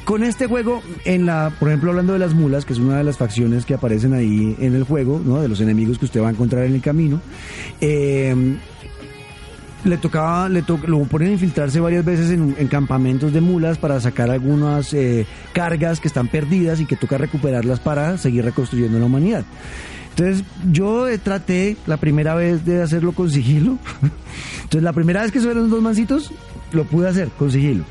[0.07, 3.03] Con este juego, en la, por ejemplo, hablando de las mulas, que es una de
[3.05, 5.43] las facciones que aparecen ahí en el juego, ¿no?
[5.43, 7.21] De los enemigos que usted va a encontrar en el camino,
[7.81, 8.57] eh,
[9.85, 13.79] le tocaba, le to- lo ponen a infiltrarse varias veces en, en campamentos de mulas
[13.79, 19.01] para sacar algunas eh, cargas que están perdidas y que toca recuperarlas para seguir reconstruyendo
[19.01, 19.45] la humanidad.
[20.11, 23.77] Entonces yo eh, traté la primera vez de hacerlo con sigilo.
[24.63, 26.31] Entonces la primera vez que subieron dos mancitos,
[26.73, 27.83] lo pude hacer con sigilo.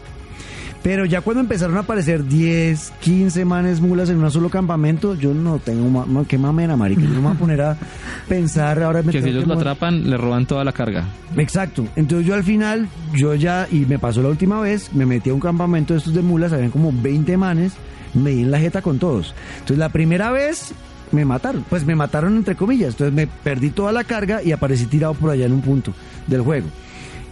[0.85, 5.33] Pero ya cuando empezaron a aparecer 10, 15 manes mulas en un solo campamento, yo
[5.33, 7.01] no tengo ma qué mamera, marica.
[7.01, 7.77] Yo no me voy a poner a
[8.29, 11.05] pensar ahora me Que si ellos que lo atrapan, le roban toda la carga.
[11.37, 11.87] Exacto.
[11.95, 15.33] Entonces yo al final, yo ya, y me pasó la última vez, me metí a
[15.33, 17.73] un campamento de estos de mulas, habían como 20 manes,
[18.13, 19.33] me di en la jeta con todos.
[19.53, 20.71] Entonces la primera vez
[21.11, 24.85] me mataron, pues me mataron entre comillas, entonces me perdí toda la carga y aparecí
[24.85, 25.93] tirado por allá en un punto
[26.27, 26.67] del juego.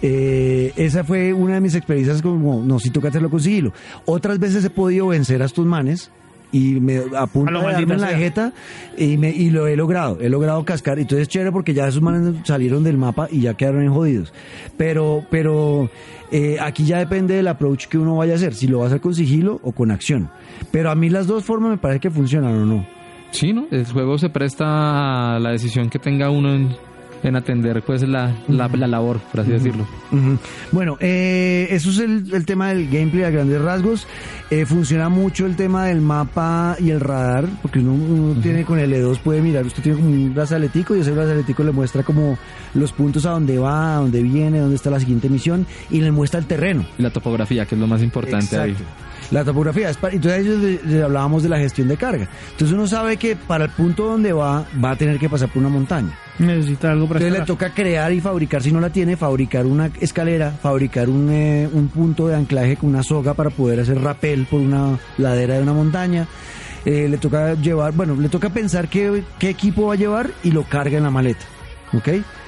[0.06, 3.72] Eh, esa fue una de mis experiencias como, no, si toca hacerlo con sigilo.
[4.06, 6.12] Otras veces he podido vencer a estos manes
[6.52, 8.54] y me apunto A lo a darme maldita en la jeta
[8.98, 11.00] y, me, y lo he logrado, he logrado cascar.
[11.00, 14.34] Entonces es chévere porque ya esos manes salieron del mapa y ya quedaron en jodidos.
[14.76, 15.90] Pero, pero
[16.32, 18.88] eh, aquí ya depende del approach que uno vaya a hacer, si lo va a
[18.88, 20.30] hacer con sigilo o con acción.
[20.70, 22.86] Pero a mí las dos formas me parece que funcionan o no.
[23.32, 23.68] Sí, ¿no?
[23.72, 26.76] El juego se presta a la decisión que tenga uno en,
[27.24, 29.88] en atender pues la, la, la labor, por así decirlo.
[30.72, 34.08] Bueno, eh, eso es el, el tema del gameplay a grandes rasgos.
[34.50, 38.78] Eh, funciona mucho el tema del mapa y el radar, porque uno, uno tiene con
[38.78, 42.38] el E2 puede mirar, usted tiene como un brazaletico y ese brazaletico le muestra como
[42.74, 46.12] los puntos a dónde va, a dónde viene, dónde está la siguiente misión y le
[46.12, 46.86] muestra el terreno.
[46.98, 48.76] Y la topografía, que es lo más importante ahí.
[49.32, 52.28] La topografía, es para- entonces le hablábamos de la gestión de carga.
[52.52, 55.58] Entonces uno sabe que para el punto donde va, va a tener que pasar por
[55.60, 56.18] una montaña.
[56.40, 59.92] Necesita algo para Entonces le toca crear y fabricar, si no la tiene, fabricar una
[60.02, 64.46] escalera, fabricar un, eh, un punto de anclaje con una soga para poder hacer rapel
[64.50, 66.28] por una ladera de una montaña.
[66.86, 70.52] Eh, le toca llevar, bueno, le toca pensar qué, qué equipo va a llevar y
[70.52, 71.46] lo carga en la maleta.
[71.94, 72.08] ¿Ok?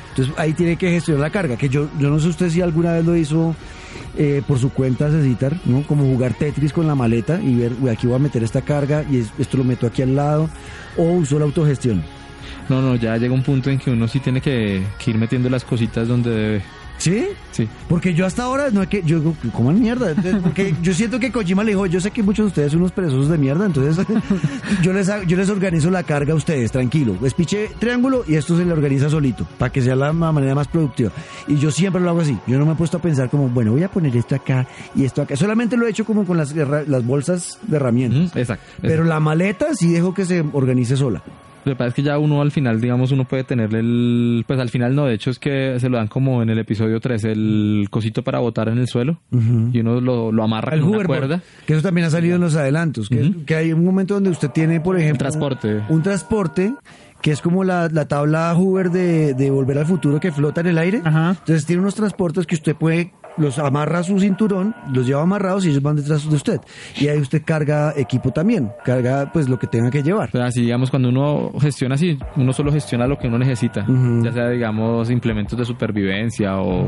[0.10, 2.94] Entonces ahí tiene que gestionar la carga, que yo, yo no sé usted si alguna
[2.94, 3.56] vez lo hizo
[4.18, 5.84] eh, por su cuenta Cecitar, ¿no?
[5.84, 9.04] Como jugar Tetris con la maleta y ver, uy, aquí voy a meter esta carga
[9.10, 10.50] y es- esto lo meto aquí al lado,
[10.98, 12.04] o usó la autogestión.
[12.70, 15.50] No, no, ya llega un punto en que uno sí tiene que, que ir metiendo
[15.50, 16.62] las cositas donde debe.
[16.98, 17.28] ¿Sí?
[17.52, 17.68] Sí.
[17.90, 20.10] Porque yo hasta ahora, no es que yo digo, ¿cómo mierda?
[20.12, 22.82] Entonces, Porque yo siento que Kojima le dijo, yo sé que muchos de ustedes son
[22.82, 24.06] unos perezosos de mierda, entonces
[24.82, 27.16] yo les, yo les organizo la carga a ustedes, tranquilo.
[27.22, 30.56] Les piché triángulo y esto se le organiza solito, para que sea la ma- manera
[30.56, 31.12] más productiva.
[31.48, 32.38] Y yo siempre lo hago así.
[32.48, 35.04] Yo no me he puesto a pensar como, bueno, voy a poner esto acá y
[35.06, 35.36] esto acá.
[35.36, 38.36] Solamente lo he hecho como con las, las bolsas de herramientas.
[38.36, 38.66] Exacto.
[38.82, 41.22] Pero la maleta sí dejo que se organice sola.
[41.66, 44.44] Lo que pasa es que ya uno al final, digamos, uno puede tenerle el...
[44.48, 47.00] Pues al final no, de hecho es que se lo dan como en el episodio
[47.00, 49.20] 3, el cosito para botar en el suelo.
[49.32, 51.42] Y uno lo, lo amarra El con una cuerda.
[51.66, 54.50] que eso también ha salido en los adelantos, que, que hay un momento donde usted
[54.52, 55.82] tiene, por ejemplo, transporte.
[55.90, 56.74] un transporte
[57.22, 60.68] que es como la, la tabla Hoover de, de Volver al Futuro que flota en
[60.68, 61.02] el aire.
[61.04, 61.30] Ajá.
[61.32, 65.66] Entonces tiene unos transportes que usted puede, los amarra a su cinturón, los lleva amarrados
[65.66, 66.62] y ellos van detrás de usted.
[67.00, 70.30] Y ahí usted carga equipo también, carga pues lo que tenga que llevar.
[70.30, 73.86] O sea, así, digamos, cuando uno gestiona así, uno solo gestiona lo que uno necesita.
[74.24, 76.88] Ya sea, digamos, implementos de supervivencia o,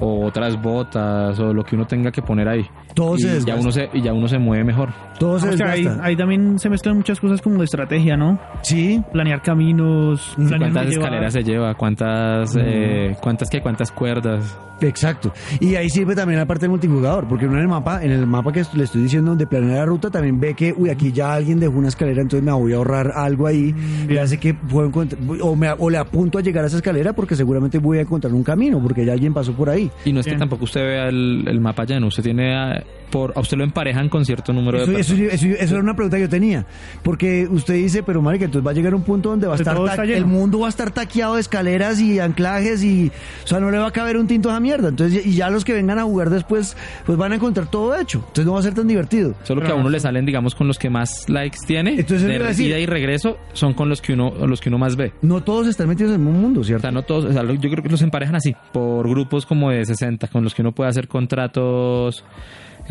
[0.00, 2.66] o otras botas o lo que uno tenga que poner ahí.
[2.94, 4.90] Todo y se ya uno se Y ya uno se mueve mejor.
[5.18, 8.40] Todo se O sea, ahí, ahí también se mezclan muchas cosas como de estrategia, ¿no?
[8.62, 11.74] Sí, Planear caminos, planear ¿Cuántas escaleras se lleva?
[11.74, 14.58] ¿Cuántas, eh, cuántas, qué, cuántas cuerdas?
[14.80, 15.32] Exacto.
[15.60, 18.26] Y ahí sirve también la parte del multijugador, porque uno en el mapa, en el
[18.26, 21.34] mapa que le estoy diciendo donde planea la ruta, también ve que, uy, aquí ya
[21.34, 23.74] alguien dejó una escalera, entonces me voy a ahorrar algo ahí,
[24.08, 27.12] y hace que puedo encontrar, o, me, o le apunto a llegar a esa escalera
[27.12, 29.89] porque seguramente voy a encontrar un camino, porque ya alguien pasó por ahí.
[30.04, 33.40] Y no es que tampoco usted vea el, el mapa lleno, usted tiene por, a
[33.40, 35.34] usted lo emparejan con cierto número Eso, de eso, personas.
[35.42, 36.64] eso- eso era una pregunta que yo tenía,
[37.02, 39.76] porque usted dice, pero marica, entonces va a llegar un punto donde va a estar,
[39.84, 43.10] ta- el mundo va a estar taqueado de escaleras y anclajes y,
[43.44, 45.50] o sea, no le va a caber un tinto a esa mierda, entonces, y ya
[45.50, 48.60] los que vengan a jugar después, pues van a encontrar todo hecho, entonces no va
[48.60, 49.34] a ser tan divertido.
[49.44, 51.94] Solo que a uno le salen, digamos, con los que más likes tiene.
[51.98, 55.12] Entonces, de ida y regreso son con los que uno, los que uno más ve.
[55.22, 56.82] No todos están metidos en el mismo mundo, O ¿cierto?
[56.82, 59.84] sea, no todos, o sea, yo creo que los emparejan así, por grupos como de
[59.84, 62.24] 60, con los que uno puede hacer contratos,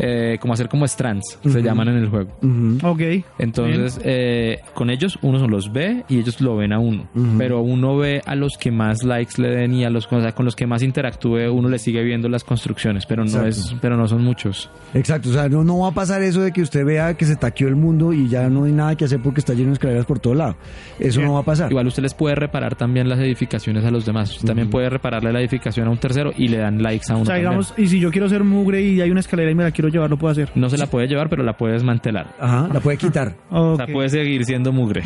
[0.02, 2.30] eh, como hacer como strands, se llaman en el juego.
[2.42, 2.78] Ujú.
[2.82, 3.00] Ok.
[3.38, 7.06] Entonces, eh, con ellos uno se los ve y ellos lo ven a uno.
[7.38, 10.32] Pero uno ve a los que más likes le den y a los o sea,
[10.32, 13.48] con los que más interactúe, uno le sigue viendo las construcciones, pero no Exacto.
[13.48, 14.70] es, pero no son muchos.
[14.94, 17.36] Exacto, o sea, no, no va a pasar eso de que usted vea que se
[17.36, 20.06] taqueó el mundo y ya no hay nada que hacer porque está lleno de escaleras
[20.06, 20.56] por todo lado.
[20.98, 21.70] Eso no va a pasar.
[21.70, 24.32] Igual usted les puede reparar también las edificaciones a los demás.
[24.32, 27.22] Usted también puede repararle la edificación a un tercero y le dan likes a uno.
[27.22, 27.50] O sea, también.
[27.50, 29.89] digamos, y si yo quiero ser mugre y hay una escalera y me la quiero
[29.90, 30.50] llevar, lo puedo hacer.
[30.54, 32.34] No se la puede llevar, pero la puede desmantelar.
[32.40, 33.34] Ajá, la puede quitar.
[33.50, 33.76] O Ok.
[33.78, 35.02] sea, puede seguir siendo mugre.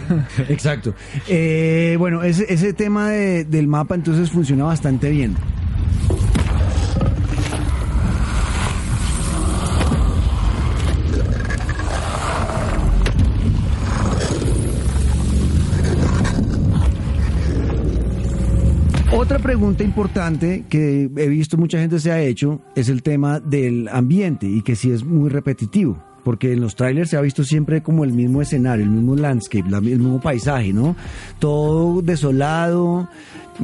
[0.48, 0.94] Exacto.
[1.28, 5.34] Eh, bueno, ese, ese tema de- del mapa entonces funciona bastante bien.
[19.26, 23.88] Otra pregunta importante que he visto mucha gente se ha hecho es el tema del
[23.88, 25.98] ambiente y que si es muy repetitivo.
[26.22, 29.68] Porque en los trailers se ha visto siempre como el mismo escenario, el mismo landscape,
[29.68, 30.94] la- el mismo paisaje, ¿no?
[31.40, 33.08] Todo desolado,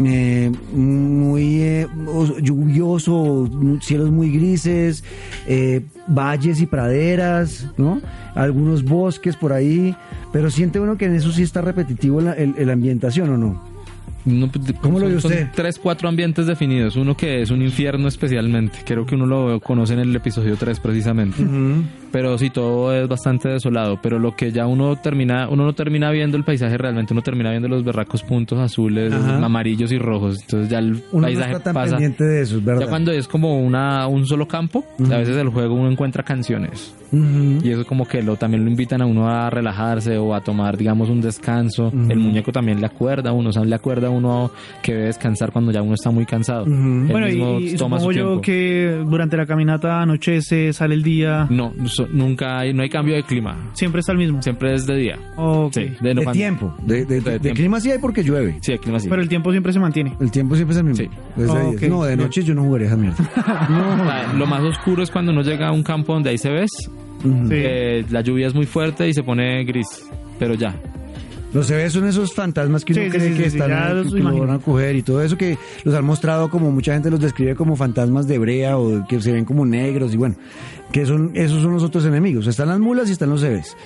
[0.05, 3.49] eh, muy eh, os- lluvioso,
[3.83, 5.03] cielos muy grises,
[5.47, 8.01] eh, valles y praderas, ¿no?
[8.35, 9.95] Algunos bosques por ahí,
[10.33, 13.72] pero siente uno que en eso sí está repetitivo la el ambientación o no.
[14.25, 15.49] No, pues, ¿Cómo lo son usted?
[15.55, 16.97] tres, cuatro ambientes definidos.
[16.97, 18.79] Uno que es un infierno especialmente.
[18.85, 21.45] Creo que uno lo conoce en el episodio 3 precisamente.
[22.13, 23.99] Pero sí, todo es bastante desolado.
[24.03, 27.51] Pero lo que ya uno termina, uno no termina viendo el paisaje realmente, uno termina
[27.51, 29.45] viendo los berracos puntos azules, Ajá.
[29.45, 30.41] amarillos y rojos.
[30.43, 31.91] Entonces ya el Uno no paisaje está tan pasa.
[31.97, 32.83] pendiente de eso, es verdad.
[32.83, 36.95] Ya cuando es como una, un solo campo, a veces el juego uno encuentra canciones.
[37.13, 37.59] Ujú.
[37.63, 40.77] Y eso como que lo también lo invitan a uno a relajarse o a tomar,
[40.79, 41.93] digamos, un descanso.
[42.09, 44.51] El muñeco también le acuerda a uno, o sea, le acuerda a uno
[44.83, 46.63] que debe descansar cuando ya uno está muy cansado.
[46.63, 46.73] Ujú.
[46.73, 48.41] Él Bueno, mismo y, toma su supongo yo tiempo.
[48.43, 53.15] que durante la caminata anochece, sale el día, No, so- nunca hay, no hay cambio
[53.15, 53.71] de clima.
[53.73, 54.43] siempre está el mismo.
[54.43, 55.19] Siempre es de día.
[55.37, 55.73] Ok.
[55.75, 56.75] Sí, de, De cuando- tiempo.
[56.83, 57.57] De, de- De de tiempo.
[57.57, 58.59] clima sí hay porque llueve.
[58.61, 59.09] Sí, el clima sí.
[59.09, 60.15] Pero el tiempo siempre se mantiene.
[60.21, 61.05] El tiempo siempre es el mismo.
[61.05, 61.11] Sí.
[61.43, 61.75] Es de Ah, días.
[61.77, 61.83] ok.
[61.89, 63.17] No, de noche yo no jugaría esa mierda.
[64.03, 66.71] O sea, lo más oscuro es cuando uno llega a un campo donde hay ves
[67.25, 67.47] Ujú.
[67.49, 67.55] Sí.
[67.55, 69.87] Eh, la lluvia es muy fuerte y se pone gris,
[70.41, 70.75] pero ya.
[71.53, 74.39] Los CB son esos fantasmas que uno Sí, cree sí, que sí, están que lo
[74.39, 77.55] van a coger y todo eso que los han mostrado como mucha gente los describe
[77.55, 80.37] como fantasmas de brea o que se ven como negros y bueno,
[80.93, 82.47] que son esos son los otros enemigos.
[82.47, 83.77] Están las mulas y están los CBs.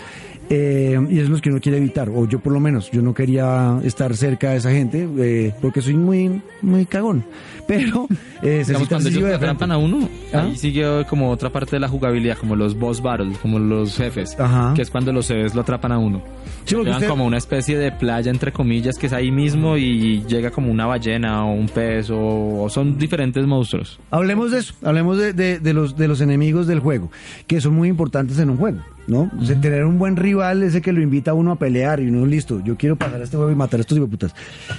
[0.49, 3.13] Eh, y es los que uno quiere evitar, o yo por lo menos, yo no
[3.15, 7.25] quería estar cerca de esa gente eh, porque soy muy muy cagón.
[7.67, 8.07] Pero
[8.43, 10.43] eh, se Digamos, cuando ellos atrapan a uno, ¿Ah?
[10.43, 14.39] ahí sigue como otra parte de la jugabilidad, como los boss battles, como los jefes,
[14.39, 14.73] Ajá.
[14.75, 16.23] que es cuando los CVs lo atrapan a uno.
[16.65, 20.53] Sí, usted- como una especie de playa, entre comillas, que es ahí mismo y llega
[20.53, 23.99] como una ballena o un pez o, o son diferentes monstruos.
[24.13, 27.11] Hablemos de eso, hablemos de, de- de los, de los enemigos del juego,
[27.49, 29.31] que son muy importantes en un juego, ¿no?
[29.61, 32.63] Tener un buen rival, ese que lo invita a uno a pelear y uno, listo,
[32.65, 34.35] yo quiero pasar a este juego y matar a estos putas.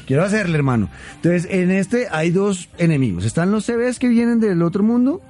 [0.05, 0.89] Quiero hacerle, hermano.
[1.15, 3.25] Entonces, en este hay dos enemigos.
[3.25, 5.21] Están los CBs que vienen del otro mundo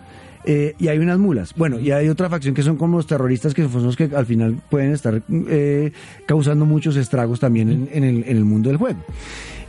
[0.45, 1.53] eh, y hay unas mulas.
[1.55, 4.25] Bueno, y hay otra facción que son como los terroristas, que son los que al
[4.25, 5.91] final pueden estar eh,
[6.25, 8.99] causando muchos estragos también en, en el, en el mundo del juego.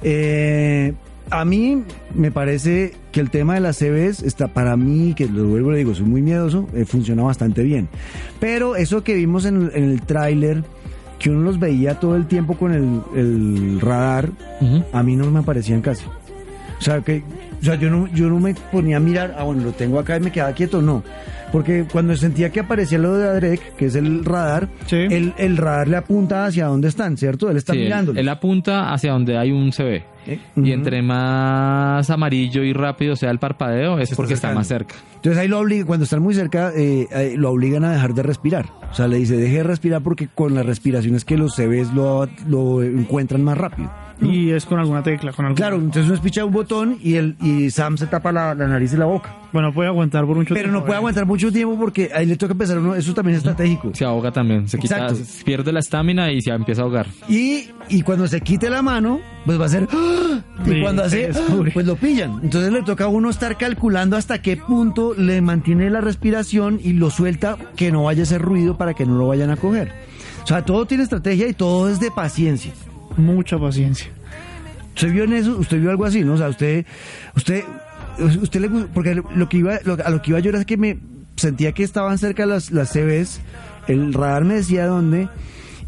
[0.02, 0.94] Eh,
[1.30, 1.82] a mí
[2.14, 5.72] me parece que el tema de las CVs está para mí, que lo vuelvo y
[5.72, 7.88] le digo, soy muy miedoso, eh, funciona bastante bien.
[8.40, 10.64] Pero eso que vimos en, el- en el tráiler,
[11.18, 14.30] que uno los veía todo el tiempo con el, el radar,
[14.92, 16.04] a mí no me aparecían casi.
[16.78, 17.24] O sea, que,
[17.60, 20.16] o sea yo, no, yo no me ponía a mirar, ah, bueno, lo tengo acá
[20.16, 21.02] y me quedaba quieto, no.
[21.52, 24.96] Porque cuando sentía que aparecía lo de Adrek, que es el radar, Sí.
[24.96, 27.50] el, el radar le apunta hacia dónde están, ¿cierto?
[27.50, 28.12] Él está Sí, él, mirando.
[28.14, 30.04] él apunta hacia donde hay un CV.
[30.56, 34.60] Y entre más amarillo y rápido sea el parpadeo, es está porque está acercando.
[34.60, 34.94] más cerca.
[35.16, 38.22] Entonces ahí lo obliga, cuando están muy cerca, eh, eh, lo obligan a dejar de
[38.22, 38.66] respirar.
[38.90, 41.94] O sea, le dice, deje de respirar porque con la respiración es que los CVs
[41.94, 43.90] lo, lo encuentran más rápido.
[44.20, 45.56] Y es con alguna tecla, con alguna.
[45.56, 48.92] Claro, entonces uno picha un botón y, el, y Sam se tapa la, la nariz
[48.92, 49.32] y la boca.
[49.52, 50.80] Bueno, puede aguantar por mucho Pero tiempo.
[50.80, 50.98] no puede ¿eh?
[50.98, 53.90] aguantar mucho tiempo porque ahí le toca empezar uno, eso también es estratégico.
[53.94, 55.24] Se ahoga también, se quita, Exacto.
[55.44, 57.06] pierde la estamina y se empieza a ahogar.
[57.28, 59.88] Y, y cuando se quite la mano, pues va a ser...
[59.92, 60.40] ¡ah!
[60.66, 61.30] Y cuando hace...
[61.34, 61.56] ¡ah!
[61.72, 62.40] Pues lo pillan.
[62.42, 66.92] Entonces le toca a uno estar calculando hasta qué punto le mantiene la respiración y
[66.94, 69.92] lo suelta que no vaya a hacer ruido para que no lo vayan a coger.
[70.42, 72.72] O sea, todo tiene estrategia y todo es de paciencia.
[73.16, 74.08] Mucha paciencia.
[74.94, 75.56] ¿Usted vio en eso?
[75.58, 76.34] ¿Usted vio algo así, no?
[76.34, 76.84] O sea, usted...
[77.36, 77.62] usted
[78.42, 80.98] usted le porque lo que iba lo- a lo que iba yo era que me
[81.38, 83.40] sentía que estaban cerca las las CVs
[83.86, 85.28] el radar me decía dónde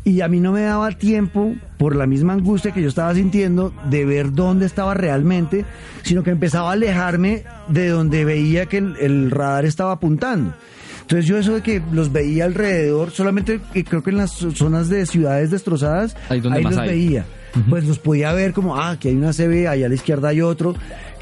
[0.03, 3.73] y a mí no me daba tiempo por la misma angustia que yo estaba sintiendo
[3.91, 5.65] de ver dónde estaba realmente
[6.03, 10.55] sino que empezaba a alejarme de donde veía que el, el radar estaba apuntando
[11.03, 15.05] entonces yo eso de que los veía alrededor solamente creo que en las zonas de
[15.07, 16.89] ciudades destrozadas Ahí donde más los hay.
[16.89, 17.25] veía
[17.69, 20.41] pues los podía ver como ah aquí hay una CB allá a la izquierda hay
[20.41, 20.75] otro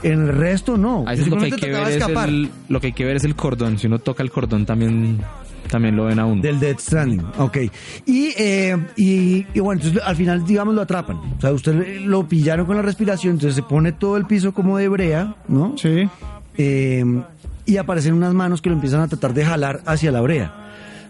[0.02, 2.28] en el resto no A Yo veces lo que, hay que trataba ver es escapar
[2.28, 3.78] el, lo que hay que ver es el cordón.
[3.78, 5.20] Si uno toca el cordón también,
[5.68, 6.42] también lo ven a uno.
[6.42, 7.56] Del Dead Stranding, ok.
[8.06, 11.16] Y, eh, y, y bueno, entonces al final, digamos, lo atrapan.
[11.16, 14.78] O sea, usted lo pillaron con la respiración, entonces se pone todo el piso como
[14.78, 15.74] de brea, ¿no?
[15.76, 16.08] Sí.
[16.56, 17.04] Eh,
[17.66, 20.67] y aparecen unas manos que lo empiezan a tratar de jalar hacia la brea.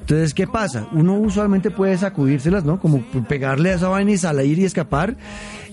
[0.09, 0.87] Entonces, ¿qué pasa?
[0.93, 2.81] Uno usualmente puede sacudírselas, ¿no?
[2.81, 5.17] Como pegarle a esa vaina y salir y escapar.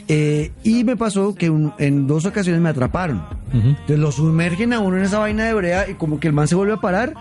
[0.10, 3.24] Eh, y me pasó que un- en dos ocasiones me atraparon.
[3.54, 6.50] Entonces lo sumergen a uno en esa vaina de brea y como que el man
[6.50, 7.14] se vuelve a parar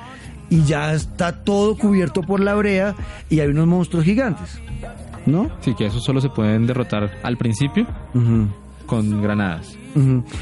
[0.50, 2.96] y ya está todo cubierto por la brea
[3.30, 4.58] y hay unos monstruos gigantes.
[5.24, 5.50] ¿No?
[5.60, 7.86] Sí, que esos solo se pueden derrotar al principio
[8.86, 9.76] con granadas.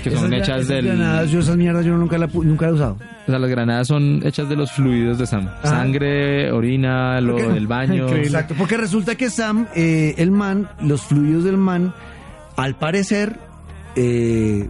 [0.03, 2.70] Que son Esas hechas esas del- granadas, yo esas mierdas yo nunca la, nunca la
[2.72, 2.96] he usado.
[3.26, 5.46] O sea, las granadas son hechas de los fluidos de Sam.
[5.62, 5.68] Ah.
[5.68, 7.94] Sangre, orina, lo del baño.
[8.07, 8.26] Increíble.
[8.28, 11.92] Exacto, porque resulta que Sam, eh, el man, los fluidos del man,
[12.57, 13.38] al parecer,
[13.94, 14.68] eh,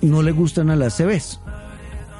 [0.00, 1.41] no le gustan a las CVs.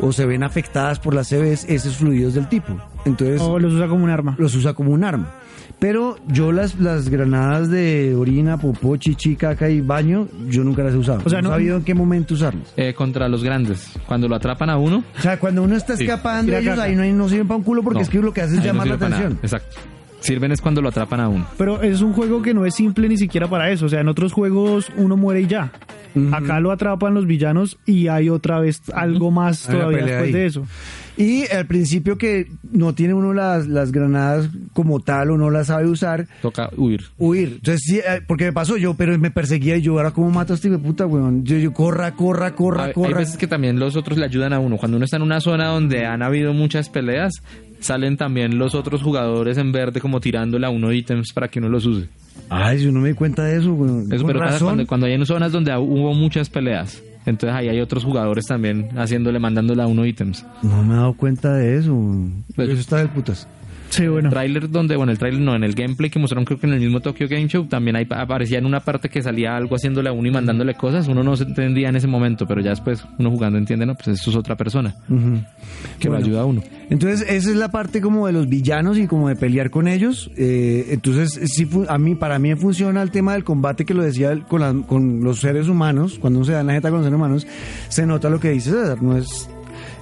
[0.02, 2.76] O se ven afectadas por las CVs esos fluidos del tipo.
[3.06, 4.34] Entonces O los usa como un arma.
[4.38, 5.30] los usa como un arma.
[5.78, 10.94] Pero yo las, las granadas de orina, popó, chichi, caca y baño, yo nunca las
[10.94, 11.22] he usado.
[11.24, 12.72] O sea, no, no- he sabido en qué momento usarlas.
[12.76, 13.90] Eh, contra los grandes.
[14.06, 16.04] Cuando lo atrapan a uno, O sea, cuando uno está Sí.
[16.04, 16.82] escapando, Tira ellos caca.
[16.84, 18.02] ahí no, no sirven para un culo porque No.
[18.02, 19.38] es que lo que hace es ahí no llamar la atención.
[19.42, 19.76] Exacto.
[20.22, 21.46] Sirven es cuando lo atrapan a uno.
[21.58, 23.86] Pero es un juego que no es simple ni siquiera para eso.
[23.86, 25.72] O sea, en otros juegos uno muere y ya.
[26.32, 30.32] Acá lo atrapan los villanos y hay otra vez algo más todavía después ahí.
[30.32, 30.66] de eso.
[31.16, 35.66] Y al principio que no tiene uno las, las granadas como tal o no las
[35.66, 37.04] sabe usar, Toca huir.
[37.18, 37.48] huir.
[37.56, 40.54] Entonces, sí, eh, porque me pasó yo, pero me perseguía y yo, ahora cómo mato
[40.54, 41.44] a este puta, weón.
[41.44, 43.18] Yo, yo, corra, corra, corra, Hay- Hay corra.
[43.18, 44.78] veces que también los otros le ayudan a uno.
[44.78, 47.32] Cuando uno está en una zona donde han habido muchas peleas,
[47.80, 51.68] salen también los otros jugadores en verde como tirándole a uno ítems para que uno
[51.68, 52.08] los use.
[52.48, 54.10] Ay, yo no me di cuenta de eso, weón.
[54.10, 54.66] Eso pero razón.
[54.68, 57.02] cuando, cuando hay en zonas donde hubo muchas peleas.
[57.26, 60.44] Entonces ahí hay otros jugadores también haciéndole, mandándole a uno ítems.
[60.62, 61.96] No me he dado cuenta de eso.
[62.54, 63.46] Pues- eso está del putas.
[63.92, 64.30] Sí, bueno.
[64.30, 66.80] Trailer donde, bueno, el trailer no, en el gameplay que mostraron creo que en el
[66.80, 70.12] mismo Tokyo Game Show también ahí aparecía en una parte que salía algo haciéndole a
[70.12, 71.08] uno y mandándole cosas.
[71.08, 74.08] Uno no se entendía en ese momento, pero ya después uno jugando entiende, no, pues
[74.08, 74.94] esto es otra persona
[75.98, 76.24] que lo Bueno.
[76.26, 76.62] ayuda a uno.
[76.88, 80.30] Entonces, esa es la parte como de los villanos y como de pelear con ellos.
[80.36, 84.34] Eh, entonces, sí, a mí, para mí funciona el tema del combate que lo decía
[84.48, 86.18] con, la- con los seres humanos.
[86.18, 87.46] Cuando uno se da la jeta con los seres humanos,
[87.88, 89.02] se nota lo que dice César.
[89.02, 89.48] No es,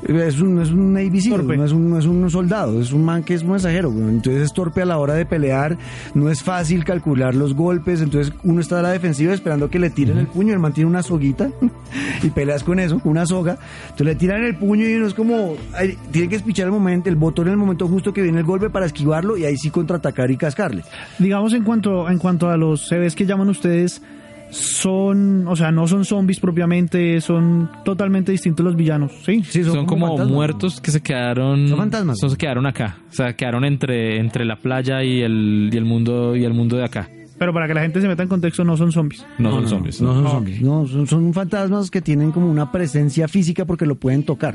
[0.08, 1.26] es un, no es un ABC,
[1.56, 3.90] no es un, no es un soldado, es un man que es un mensajero.
[3.90, 4.08] güey.
[4.08, 5.76] Entonces, es torpe a la hora de pelear.
[6.14, 8.00] No es fácil calcular los golpes.
[8.00, 10.52] Entonces, uno está a la defensiva esperando que le tiren el puño.
[10.52, 11.50] El man tiene una soguita
[12.22, 13.58] y peleas con eso, con una soga.
[13.82, 15.56] Entonces, le tiran el puño y uno es como.
[15.74, 18.44] ay, tiene que espichar el momento, el botón en el momento justo que viene el
[18.44, 20.82] golpe para esquivarlo y ahí sí contraatacar y cascarle.
[21.18, 24.02] Digamos en cuanto en cuanto a los CVs que llaman ustedes
[24.50, 29.42] son, o sea, no son zombies propiamente, son totalmente distintos los villanos, ¿sí?
[29.44, 32.18] Sí, son, como, muertos que se quedaron Son fantasmas.
[32.18, 35.84] son- se quedaron acá o sea quedaron entre entre la playa y el y el
[35.84, 38.64] mundo y el mundo de acá Pero para que la gente se meta en contexto,
[38.64, 39.24] no son zombies.
[39.38, 40.60] no, son zombies No son zombies.
[40.62, 44.54] No, son, son fantasmas que tienen como una presencia física porque lo pueden tocar.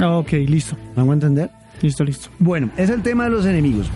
[0.00, 1.50] Ah, Ok, listo, ¿Vamos a entender?
[1.82, 2.28] listo, listo.
[2.38, 3.86] Bueno, es el tema de los enemigos.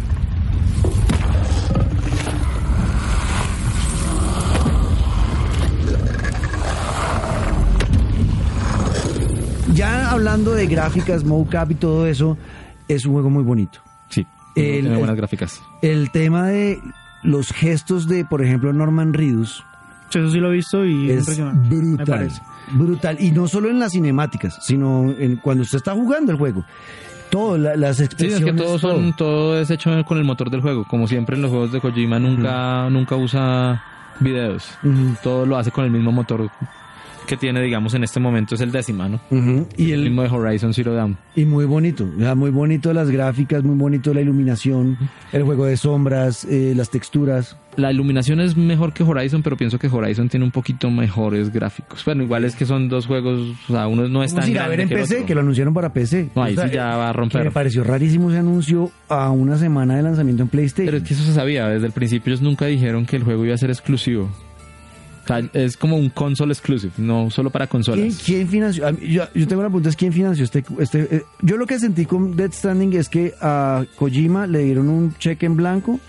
[9.74, 12.36] Ya hablando de gráficas, mocap y todo eso,
[12.88, 13.80] es un juego muy bonito.
[14.08, 16.80] sí El- tiene buenas el- gráficas El tema de
[17.22, 19.64] los gestos de, por ejemplo, Norman Reedus
[20.10, 21.38] Eso sí lo he visto y es.
[21.38, 22.30] Me brutal.
[22.72, 23.16] Brutal.
[23.20, 26.64] Y no solo en las cinemáticas, sino en, cuando usted está jugando el juego.
[27.30, 28.44] Todo, la- las Sí, es expresiones.
[28.44, 30.84] que todos son, todo es hecho con el motor del juego.
[30.88, 33.84] Como siempre en los juegos de Kojima nunca, nunca usa
[34.18, 34.68] videos.
[34.82, 35.14] Ujú.
[35.22, 36.50] Todo lo hace con el mismo motor
[37.30, 39.20] que tiene, digamos, en este momento es el décima, ¿no?
[39.30, 39.68] Ujú.
[39.76, 41.16] Y El el, mismo de Horizon Zero Dawn.
[41.36, 44.98] Y muy bonito, sea, muy bonito las gráficas, muy bonito la iluminación,
[45.32, 47.56] el juego de sombras, eh, las texturas.
[47.76, 52.04] La iluminación es mejor que Horizon, pero pienso que Horizon tiene un poquito mejores gráficos.
[52.04, 54.80] Bueno, igual es que son dos juegos, o sea, uno no es tan a ver
[54.80, 55.26] en que PC, otro.
[55.26, 56.30] que lo anunciaron para PC.
[56.34, 57.44] No, ahí O sea, sí ya va a romper.
[57.44, 60.86] me pareció rarísimo ese anuncio a una semana de lanzamiento en PlayStation.
[60.86, 63.44] Pero es que eso se sabía, desde el principio ellos nunca dijeron que el juego
[63.44, 64.28] iba a ser exclusivo.
[65.52, 68.22] Es como un console exclusive, no solo para ¿Quién, consolas.
[68.24, 68.90] quién financió?
[68.98, 70.64] yo tengo la pregunta, es quién financió este...
[70.78, 74.88] este eh, yo lo que sentí con Dead Stranding es que a Kojima le dieron
[74.88, 76.00] un cheque en blanco,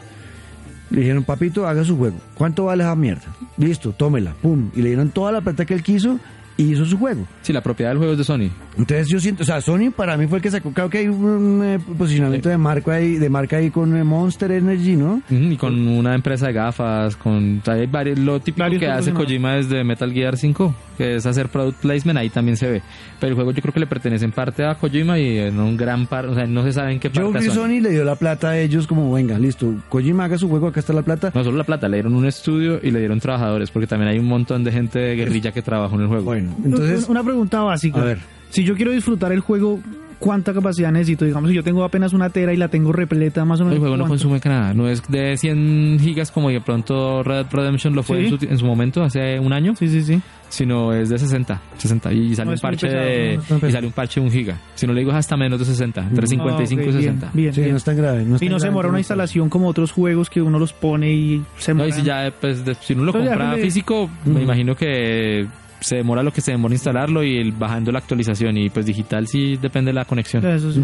[0.89, 2.17] le dijeron, papito, haga su juego.
[2.35, 3.23] ¿Cuánto vale esa mierda?
[3.57, 4.71] Listo, tómela, pum.
[4.75, 6.19] Y le dieron toda la plata que él quiso
[6.61, 7.25] y hizo su juego.
[7.41, 8.49] Sí, la propiedad del juego es de Sony.
[8.77, 11.07] Entonces yo siento, o sea, Sony para mí fue el que sacó, creo que hay
[11.07, 15.21] un eh, posicionamiento de marca ahí, de marca ahí con eh, Monster Energy, ¿no?
[15.29, 18.79] Ujú, Y con una empresa de gafas, con o sea, hay varios- lo típico Varios
[18.79, 19.11] que hace.
[19.11, 22.81] Kojima desde Metal Gear 5, que es hacer product placement, ahí también se ve.
[23.19, 25.75] Pero el juego yo creo que le pertenece en parte a Kojima y en un
[25.77, 27.53] gran par, o sea, no se sabe en qué Yo parte creo a que Sony.
[27.67, 30.79] Sony le dio la plata a ellos como, venga, listo, Kojima haga su juego, acá
[30.79, 31.31] está la plata.
[31.35, 34.19] No solo la plata, le dieron un estudio y le dieron trabajadores, porque también hay
[34.19, 36.23] un montón de gente de guerrilla que trabajó en el juego.
[36.23, 38.01] Bueno, entonces, una pregunta básica.
[38.01, 38.19] a ver.
[38.49, 39.79] Si yo quiero disfrutar el juego,
[40.19, 41.23] ¿cuánta capacidad necesito?
[41.25, 43.75] Digamos, si yo tengo apenas una tera y la tengo repleta, más o menos.
[43.75, 44.27] El juego no ¿cuánto?
[44.29, 48.17] consume nada, no es de 100 gigas como de pronto Red Dead Redemption lo fue
[48.19, 48.25] Sí.
[48.33, 50.21] en, su, en su momento, hace un año, Sí, sí, sí.
[50.49, 53.87] sino es de 60, 60 y sale No, un parche pesado, de no y sale
[53.87, 54.59] un parche de un giga.
[54.75, 56.91] Si no le digo es hasta menos de 60, entre 55 Ah, ok, y bien,
[57.01, 57.29] 60.
[57.33, 57.71] Bien, Sí, bien.
[57.71, 58.25] no es tan grave.
[58.25, 60.59] No es Y tan no se demora una no instalación como otros juegos que uno
[60.59, 63.55] los pone y se No, y si ya pues, de- si uno lo ya, compra
[63.55, 65.47] le- físico, me imagino que
[65.81, 69.27] se demora lo que se demora instalarlo y el- bajando la actualización y pues digital
[69.27, 70.45] sí depende de la conexión.
[70.45, 70.81] Eso sí.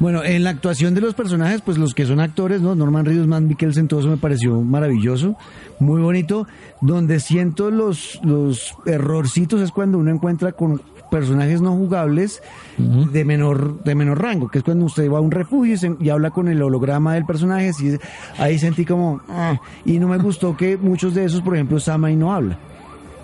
[0.00, 2.74] Bueno, en la actuación de los personajes, pues los que son actores, ¿no?
[2.74, 5.36] Norman Reedus, Matt Mikkelsen, todo eso me pareció maravilloso,
[5.78, 6.46] muy bonito.
[6.80, 10.80] Donde siento los, los errorcitos es cuando uno encuentra con
[11.10, 12.42] personajes no jugables
[12.78, 15.94] de menor de menor rango, que es cuando usted va a un refugio y, se-
[16.00, 17.98] y habla con el holograma del personaje, y
[18.42, 19.20] ahí sentí como...
[19.28, 22.58] ah, y no me gustó que muchos de esos, por ejemplo, Samai no habla.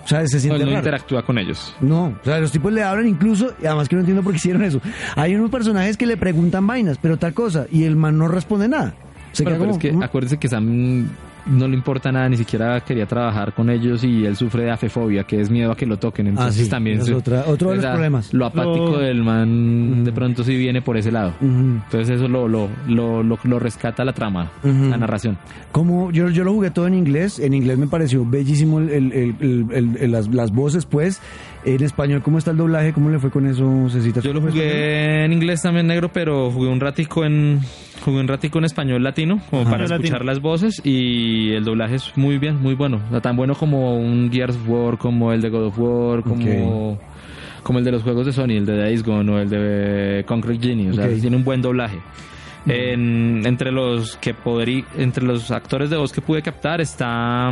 [0.09, 0.77] O sea, se No, siente no raro.
[0.79, 1.75] interactúa con ellos.
[1.81, 4.37] No, o sea, los tipos le hablan incluso, y además que no entiendo por qué
[4.37, 4.81] hicieron eso.
[5.15, 8.67] Hay unos personajes que le preguntan vainas, pero tal cosa, y el man no responde
[8.67, 8.95] nada.
[9.33, 11.07] Se pero como, es que acuérdense que Sam
[11.49, 15.23] no le importa nada, ni siquiera quería trabajar con ellos y él sufre de afefobia,
[15.23, 16.27] que es miedo a que lo toquen.
[16.27, 18.33] Entonces Ah, sí, también es otra- otro de los problemas.
[18.33, 21.33] Lo apático Lo- del man de pronto sí viene por ese lado.
[21.41, 25.37] Entonces eso lo, lo, lo, lo, lo rescata la trama, la narración.
[25.71, 29.11] Como yo, yo lo jugué todo en inglés, en inglés me pareció bellísimo el, el-
[29.13, 31.21] el- el- el- el- las, las voces, pues.
[31.65, 32.93] En español, ¿cómo está el doblaje?
[32.93, 34.21] ¿Cómo le fue con eso, Cecita?
[34.21, 37.59] Yo lo jugué en inglés también negro, pero jugué un ratico en
[38.03, 39.71] jugué un ratico en español latino, como Ajá.
[39.71, 43.01] para escuchar las voces y el doblaje es muy bien, muy bueno.
[43.07, 46.23] O sea, tan bueno como un Gears of War, como el de God of War,
[46.23, 46.99] como
[47.63, 50.65] como el de los juegos de Sony, el de Days Gone o el de Concrete
[50.67, 51.99] Genie, o sea, tiene un buen doblaje.
[52.65, 57.51] En- entre los que podrí, entre los actores de voz que pude captar está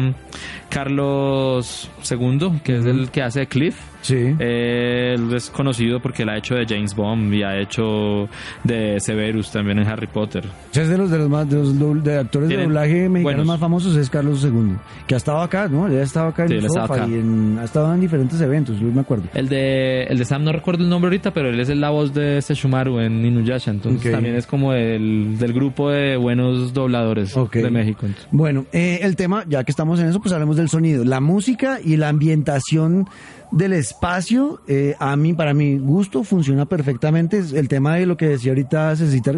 [0.69, 3.75] Carlos II, que es el que hace Cliff.
[4.07, 4.35] Sí.
[4.39, 8.29] Él es conocido porque él ha hecho de James Bond y ha hecho
[8.63, 10.45] de Severus también en Harry Potter.
[10.73, 13.45] Es de los, de los, más, de los de actores de Tienen doblaje mexicanos buenos.
[13.45, 14.75] más famosos es Carlos II,
[15.07, 15.87] que ha estado acá, ¿no?
[15.87, 17.07] Él ha estado acá en Sí, el sofá acá.
[17.09, 19.25] y en- ha estado en diferentes eventos, yo me acuerdo.
[19.33, 22.13] El de, el de Sam no recuerdo el nombre ahorita, pero él es la voz
[22.13, 24.11] de Seshumaru en Inuyasha, entonces Ok.
[24.11, 27.55] también es como del, del grupo de buenos dobladores Ok.
[27.55, 28.05] de México.
[28.05, 28.27] entonces.
[28.31, 31.03] Bueno, eh, el tema, ya que estamos en eso, pues hablemos del sonido.
[31.03, 33.07] La música y la ambientación
[33.51, 37.41] del espacio, eh, a mí, para mi gusto, funciona perfectamente.
[37.53, 39.31] El tema de lo que decía ahorita Cecita,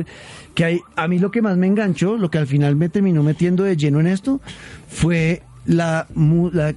[0.55, 3.23] que hay, a mí lo que más me enganchó, lo que al final me terminó
[3.23, 4.41] metiendo de lleno en esto,
[4.87, 6.07] fue la,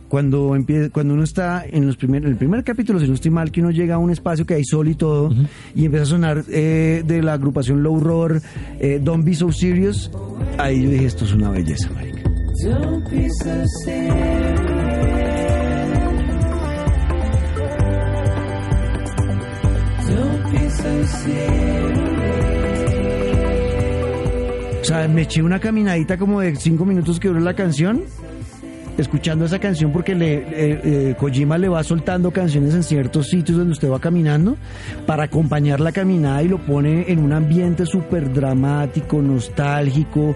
[0.09, 3.31] cuando empie- cuando uno está en los primer, en el primer capítulo, si no estoy
[3.31, 5.33] mal, que uno llega a un espacio que hay sol y todo,
[5.75, 8.43] y empieza a sonar eh, de la agrupación Low Roar,
[8.81, 10.11] eh, Don't Be So Serious,
[10.59, 12.21] ahí yo dije, esto es una belleza, marica.
[12.65, 14.72] Don't be so serious.
[24.81, 28.03] O sea, me eché una caminadita como de cinco minutos que duró la canción,
[28.99, 33.59] escuchando esa canción porque le, eh, eh, Kojima le va soltando canciones en ciertos sitios
[33.59, 34.57] donde usted va caminando
[35.07, 40.35] para acompañar la caminada y lo pone en un ambiente súper dramático, nostálgico,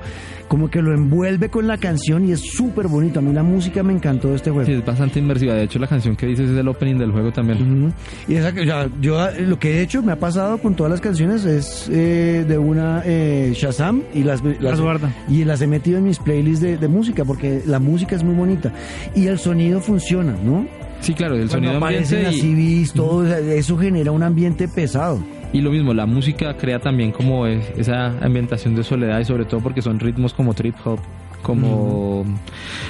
[0.48, 3.18] como que lo envuelve con la canción y es súper bonito.
[3.18, 4.66] A mí la música me encantó de este juego.
[4.66, 5.54] Sí, es bastante inmersiva.
[5.54, 7.84] De hecho, la canción que dices es el opening del juego también.
[7.86, 7.92] Ujú.
[8.28, 10.74] Y esa, que- o sea, yo eh, lo que he hecho, me ha pasado con
[10.76, 15.12] todas las canciones, es eh, de una eh, Shazam y las, las, guarda.
[15.28, 18.34] y las he metido en mis playlists de, de música porque la música es muy
[18.34, 18.72] bonita
[19.14, 20.66] y el sonido funciona, ¿no?
[21.00, 24.66] Sí, claro, el Cuando sonido aparecen ambiente las y, CVs, todo eso genera un ambiente
[24.66, 25.22] pesado.
[25.52, 29.44] Y lo mismo, la música crea también como es- esa ambientación de soledad y sobre
[29.44, 30.98] todo porque son ritmos como trip hop,
[31.42, 32.24] como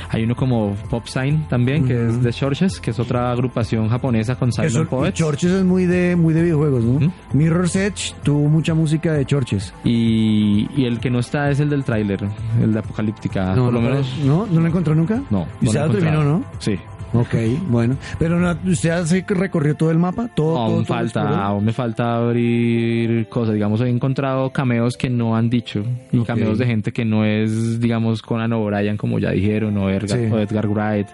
[0.08, 4.34] hay uno como Pop Sign también que es de Churches, que es otra agrupación japonesa
[4.36, 5.18] con Eso, Silent y Poets.
[5.18, 7.12] Churches es muy de muy de videojuegos, ¿no?
[7.34, 9.74] Mirror's Edge tuvo mucha música de Churches.
[9.84, 12.20] Y, y el que no está es el del tráiler,
[12.62, 13.54] el de Apocalíptica.
[13.54, 14.46] por lo menos ¿No?
[14.50, 15.20] ¿No lo encontró nunca?
[15.30, 15.46] no.
[15.60, 16.42] ¿Y no usted lo terminó, no?
[16.58, 16.78] Sí.
[17.12, 17.34] Ok,
[17.68, 17.96] bueno.
[18.18, 20.58] Pero no, usted hace que recorrió todo el mapa, todo.
[20.58, 23.54] Aún todo falta, aún me falta abrir cosas.
[23.54, 25.82] Digamos, he encontrado cameos que no han dicho
[26.12, 30.18] y cameos de gente que no es, digamos, Conan O'Brien, como ya dijeron, o Edgar,
[30.18, 30.26] Sí.
[30.32, 31.06] o Edgar Wright,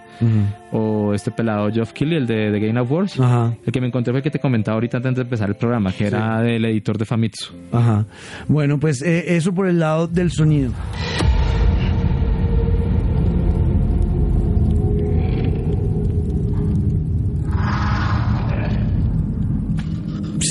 [0.73, 3.21] o este pelado Geoff Keighley, el de, de Game of Wars.
[3.21, 5.57] Ajá, El que me encontré fue el que te comentaba ahorita antes de empezar el
[5.57, 7.53] programa, que era del editor de Famitsu.
[7.73, 8.07] ajá.
[8.49, 10.73] Bueno, pues eh, eso por el lado del sonido.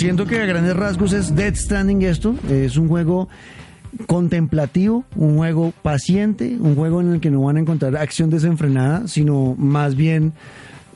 [0.01, 2.33] Siento que a grandes rasgos es Dead Stranding esto.
[2.49, 3.29] Es un juego
[4.07, 9.07] contemplativo, un juego paciente, un juego en el que no van a encontrar acción desenfrenada,
[9.07, 10.33] sino más bien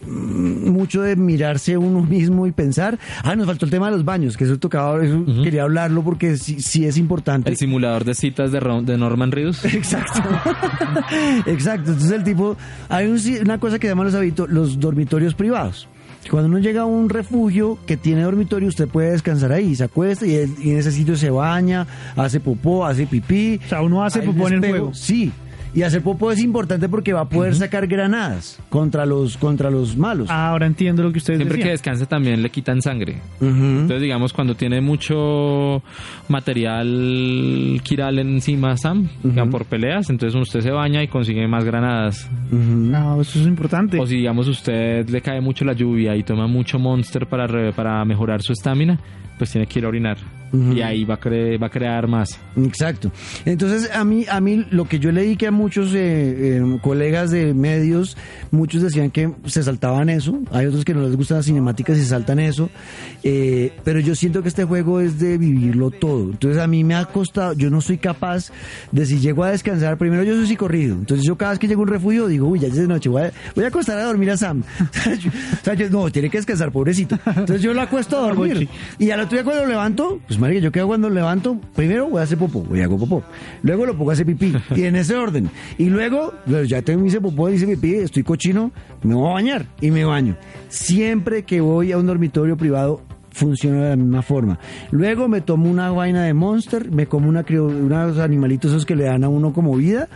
[0.07, 2.97] mm, mucho de mirarse uno mismo y pensar.
[3.23, 6.37] Ah, nos faltó el tema de los baños, que eso tocaba, eso quería hablarlo porque
[6.37, 7.49] sí, sí es importante.
[7.49, 9.63] El simulador de citas de, Ron- de Norman Reedus.
[9.73, 10.21] Exacto.
[11.45, 11.91] Exacto.
[11.91, 12.57] Entonces el tipo,
[12.89, 15.87] hay un una cosa que llaman los, los dormitorios privados.
[16.29, 20.25] Cuando uno llega a un refugio que tiene dormitorio, usted puede descansar ahí, se acuesta
[20.25, 23.59] y, en ese sitio se baña, hace popó, hace pipí.
[23.65, 24.93] O sea, uno hace popó en el juego.
[24.93, 25.31] Sí.
[25.75, 29.97] Y hacer popó es importante porque va a poder sacar granadas contra los, contra los
[29.97, 30.29] malos.
[30.29, 31.73] Ahora entiendo lo que ustedes Siempre que decían.
[31.73, 33.17] descanse también le quitan sangre.
[33.41, 35.83] Entonces, digamos, cuando tiene mucho
[36.29, 42.29] material quiral encima, Sam, digamos, por peleas, entonces usted se baña y consigue más granadas.
[42.51, 43.99] No, eso es importante.
[43.99, 47.73] O si, digamos, usted le cae mucho la lluvia y toma mucho Monster para, re-
[47.73, 48.99] para mejorar su estamina,
[49.37, 50.17] pues tiene que ir a orinar.
[50.73, 52.39] Y ahí va a, cre- va a crear más.
[52.55, 53.11] Exacto.
[53.43, 57.29] Entonces, a mí, a mí lo que yo leí que a muchos eh, eh, colegas
[57.31, 58.15] de medios,
[58.51, 60.39] muchos decían que se saltaban eso.
[60.51, 62.69] Hay otros que no les gustan las cinemáticas y saltan eso.
[63.21, 66.29] Eh, pero yo siento que este juego es de vivirlo todo.
[66.31, 68.51] Entonces, a mí me ha costado, yo no soy capaz
[68.93, 69.97] de si llego a descansar.
[69.97, 70.95] Primero, yo soy psicorrido.
[70.95, 73.09] Entonces, yo cada vez que llego a un refugio, digo, uy, ya es de noche,
[73.09, 74.63] voy a, voy a acostar a dormir a Sam.
[74.79, 77.19] o sea, yo- no, tiene que descansar, pobrecito.
[77.25, 78.69] Entonces, yo lo acuesto a dormir.
[78.97, 82.19] Y al otro día cuando lo levanto, pues marica, yo quedo cuando levanto, primero voy
[82.19, 83.23] a hacer popó, voy a hago popó.
[83.63, 85.49] Luego lo pongo a hacer pipí, y en ese orden.
[85.77, 88.71] Y luego, luego ya tengo hice popó, hice pipí, estoy cochino,
[89.03, 90.37] me voy a bañar y me baño.
[90.69, 93.01] Siempre que voy a un dormitorio privado,
[93.31, 94.59] funciona de la misma forma.
[94.91, 99.05] Luego me tomo una vaina de Monster, me como una unos animalitos esos que le
[99.05, 100.07] dan a uno como vida.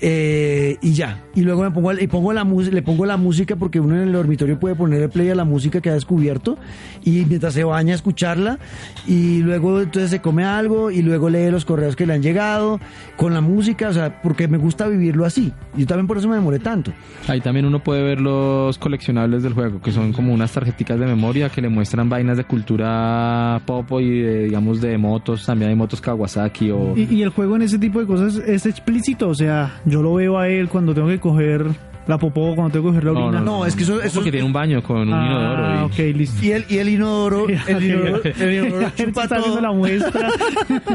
[0.00, 3.56] Eh, y ya, y luego me pongo, y pongo la música, le pongo la música
[3.56, 6.58] porque uno en el dormitorio puede ponerle play a la música que ha descubierto
[7.02, 8.58] y mientras se baña escucharla
[9.06, 12.78] y luego entonces se come algo y luego lee los correos que le han llegado
[13.16, 15.52] con la música, o sea, porque me gusta vivirlo así.
[15.76, 16.92] Yo también por eso me demoré tanto.
[17.26, 21.06] Ahí también uno puede ver los coleccionables del juego, que son como unas tarjeticas de
[21.06, 25.76] memoria que le muestran vainas de cultura pop y de, digamos de motos, también hay
[25.76, 26.94] motos Kawasaki o...
[26.96, 30.14] Y, y el juego en ese tipo de cosas es explícito, o sea, yo lo
[30.14, 31.64] veo a él cuando tengo que coger
[32.06, 33.40] la popó, cuando tengo que coger la No, orina.
[33.40, 35.80] No, es que eso, eso porque tiene un baño con un Ah, inodoro.
[35.80, 36.44] y- ok, listo.
[36.46, 39.60] y el, y el inodoro, el inodoro, el inodoro chupa está haciendo todo.
[39.60, 40.28] la muestra.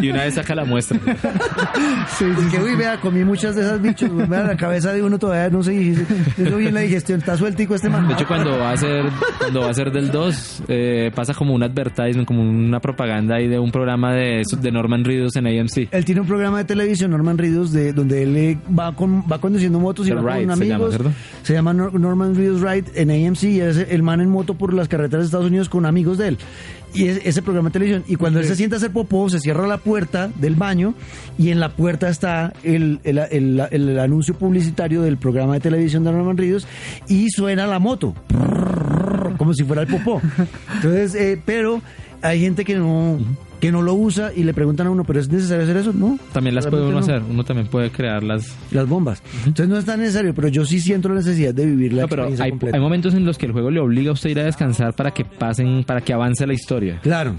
[0.02, 1.00] Y una vez saca la muestra.
[2.18, 5.18] sí, Y que, uy, vea, comí muchas de esas bichos, vea, la cabeza de uno
[5.20, 6.06] todavía no se dice,
[6.38, 8.08] eso bien la digestión, está sueltico este man.
[8.08, 9.06] De hecho, cuando va a ser,
[9.40, 13.48] cuando va a ser del 2, eh, pasa como un advertisement, como una propaganda ahí
[13.48, 15.90] de un programa de, de Norman Reedus en AMC.
[15.92, 19.40] Él tiene un programa de televisión, Norman Reedus, de, donde él eh, va con, va
[19.40, 20.96] conduciendo motos y The va con Ride amigos.
[21.44, 24.74] Se llama Nor- Norman Reedus Ride en AMC y es el man en moto por
[24.74, 26.38] las carreteras de Estados Unidos con amigos de él.
[26.94, 28.04] Y es, ese programa de televisión.
[28.08, 30.94] Y cuando él se sienta a hacer popó, se cierra la puerta del baño
[31.38, 36.04] y en la puerta está el, el, el- el anuncio publicitario del programa de televisión
[36.04, 36.68] de Norman Reedus
[37.08, 38.14] y suena la moto.
[39.38, 40.22] Como si fuera el popó.
[40.76, 41.82] Entonces, eh, pero
[42.22, 43.18] hay gente que no,
[43.62, 45.94] que no lo usa y le preguntan a uno, ¿pero es necesario hacer eso?
[45.94, 46.18] No.
[46.34, 46.98] También las puede uno no.
[46.98, 48.54] hacer, uno también puede crear las...
[48.72, 49.22] Las bombas.
[49.46, 52.08] Entonces no es tan necesario, pero yo sí siento la necesidad de vivir la No,
[52.10, 52.76] pero experiencia hay, completa.
[52.78, 54.94] hay momentos en los que el juego le obliga a usted a ir a descansar
[54.96, 57.00] para que pasen, para que avance la historia.
[57.04, 57.36] Claro.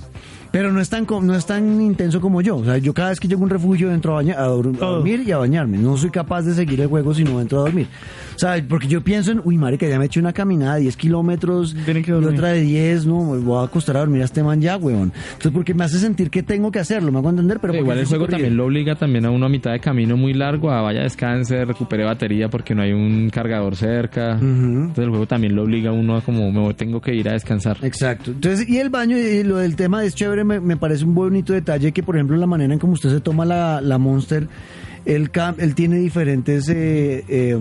[0.53, 2.57] Pero no es tan co- no es tan intenso como yo.
[2.59, 4.74] O sea, yo cada vez que llego a un refugio entro a, baña- a dur-
[4.76, 4.94] a Todo.
[4.96, 5.78] dormir y a bañarme.
[5.78, 7.86] No soy capaz de seguir el juego si no entro a dormir.
[8.36, 10.82] O sea, porque yo pienso en, uy, marica, ya me he hecho una caminada de
[10.82, 14.24] 10 kilómetros que y otra de 10, no, me voy a acostar a dormir a
[14.24, 15.12] este man ya, weón.
[15.26, 18.07] Entonces, porque me hace sentir que tengo que hacerlo, me hago entender, pero igual el
[18.07, 21.00] juego también lo obliga también a uno a mitad de camino muy largo a vaya
[21.03, 24.32] descanse, recupere batería porque no hay un cargador cerca.
[24.32, 27.28] Entonces el juego también lo obliga a uno a como me voy- tengo que ir
[27.28, 27.78] a descansar.
[27.82, 28.30] Exacto.
[28.32, 31.93] Entonces, y el baño y lo del tema es chévere, me, parece un bonito detalle
[31.93, 34.49] que, por ejemplo, la manera en como usted se toma la, la Monster,
[35.05, 36.68] él, él tiene diferentes...
[36.68, 37.59] Eh, eh,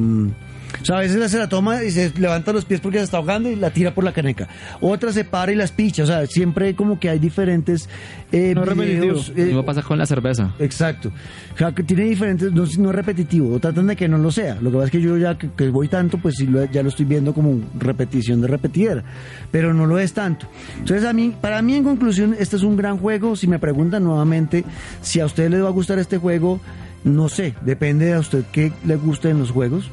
[0.82, 3.17] o sea, a veces se la toma y se levanta los pies porque se está
[3.17, 4.47] ahogando y la tira por la caneca.
[4.80, 6.03] Otra se para y las picha.
[6.03, 7.89] O sea, siempre como que hay diferentes
[8.32, 9.32] eh, No es videos, repetitivo.
[9.36, 10.53] eh, Lo mismo pasa con la cerveza.
[10.59, 11.11] Exacto.
[11.53, 14.55] O sea, que tiene diferentes, no, no es repetitivo, tratan de que no lo sea.
[14.61, 16.82] Lo que pasa es que yo ya que, que voy tanto, pues sí lo- ya
[16.84, 19.03] lo estoy viendo como repetición de repetidera,
[19.51, 20.47] pero no lo es tanto.
[20.80, 23.36] Entonces, a mí, para mí, en conclusión, este es un gran juego.
[23.36, 24.63] Si me preguntan nuevamente
[25.01, 26.59] si a ustedes les va a gustar este juego,
[27.03, 29.89] no sé, depende de a usted qué le gusten los juegos.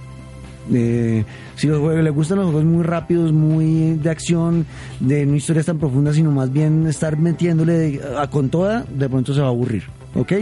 [0.69, 4.67] Si los juegos le gustan los juegos muy rápidos, muy de acción,
[5.01, 9.35] de no historias tan profundas, sino más bien estar metiéndole a, con toda, de pronto
[9.35, 9.85] se va a aburrir,
[10.19, 10.33] ¿ok?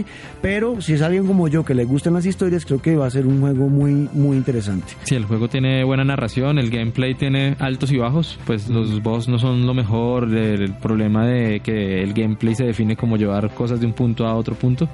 [0.41, 3.09] Pero si es alguien como yo que le gustan las historias, creo que va a
[3.09, 4.93] ser un juego muy, muy interesante.
[5.03, 9.27] Si el juego tiene buena narración, el gameplay tiene altos y bajos, pues los boss
[9.27, 13.79] no son lo mejor, el, problema de que el gameplay se define como llevar cosas
[13.79, 14.89] de un punto a otro punto,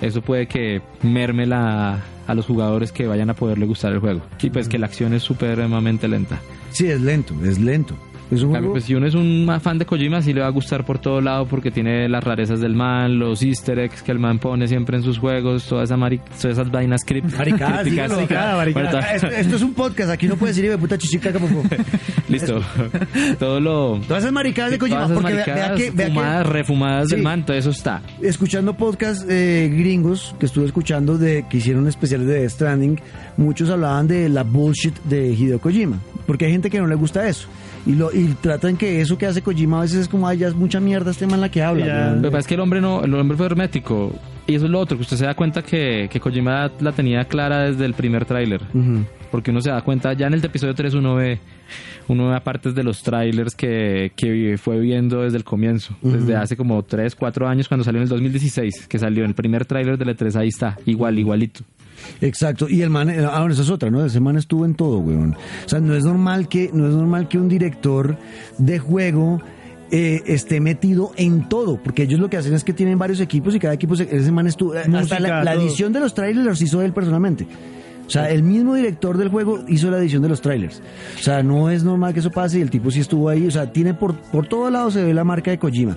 [0.00, 4.20] eso puede que merme la, a los jugadores que vayan a poderle gustar el juego.
[4.40, 6.40] Y pues que la acción es supremamente lenta.
[6.70, 7.96] Sí, es lento, es lento.
[8.32, 8.72] Es un En cambio, juego...
[8.72, 11.20] pues si uno es un fan de Kojima, sí le va a gustar por todo
[11.20, 14.96] lado porque tiene las rarezas del man, los easter eggs que el man pone siempre
[14.96, 17.38] en sus juegos, toda esa mari- todas esas vainas crípticas.
[17.38, 17.76] Maricada,
[18.56, 18.64] maricada.
[18.72, 21.48] Bueno, Esto, esto es un podcast, aquí no puede decir "Hijo de puta chichicaca, por
[21.50, 21.66] favor.
[22.28, 22.62] Listo.
[23.38, 24.00] Todo lo...
[24.08, 27.14] Todas esas maricadas de Kojima, Todas esas porque vea, que, vea que fumadas, refumadas Sí.
[27.16, 28.02] del man, todo eso está.
[28.22, 33.00] escuchando podcasts eh, gringos que estuve escuchando de que hicieron especiales de Death Stranding,
[33.36, 37.28] muchos hablaban de la bullshit de Hideo Kojima, porque hay gente que no le gusta
[37.28, 37.48] eso.
[37.86, 40.48] Y, lo, y tratan que eso que hace Kojima a veces es como, ay, ya
[40.48, 41.86] es mucha mierda este man la que habla.
[41.86, 41.94] Ya.
[41.94, 42.16] weón".
[42.22, 44.12] Lo que pasa es que el hombre no, el hombre fue hermético.
[44.46, 47.24] Y eso es lo otro, que usted se da cuenta que, que Kojima la tenía
[47.24, 48.60] clara desde el primer tráiler.
[48.74, 49.04] Ujú.
[49.30, 51.38] Porque uno se da cuenta, ya en el episodio 3 uno ve,
[52.08, 55.96] uno ve partes de los trailers que, que fue viendo desde el comienzo.
[56.02, 59.64] Desde hace como 3, 4 años cuando salió en el 2016, que salió el primer
[59.64, 61.62] tráiler del E3, ahí está, igual, igualito.
[62.20, 64.04] Exacto, y el man, eh, ah, bueno, esa es otra, ¿no?
[64.04, 65.36] Ese man estuvo en todo, weón.
[65.64, 68.16] O sea, no es normal que, no es normal que un director
[68.58, 69.40] de juego
[69.90, 73.54] eh, esté metido en todo, porque ellos lo que hacen es que tienen varios equipos
[73.54, 76.62] y cada equipo, se- ese man estuvo, eh, hasta la, edición de los trailers los
[76.62, 77.46] hizo él personalmente.
[78.06, 80.82] O sea, el mismo director del juego hizo la edición de los trailers.
[81.18, 83.46] O sea, no es normal que eso pase y el tipo sí estuvo ahí.
[83.46, 85.96] O sea, tiene por, por todos lados se ve la marca de Kojima.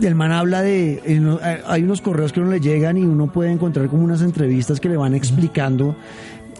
[0.00, 1.02] El man habla de...
[1.04, 4.22] en eh, hay unos correos que uno le llegan y uno puede encontrar como unas
[4.22, 5.96] entrevistas que le van explicando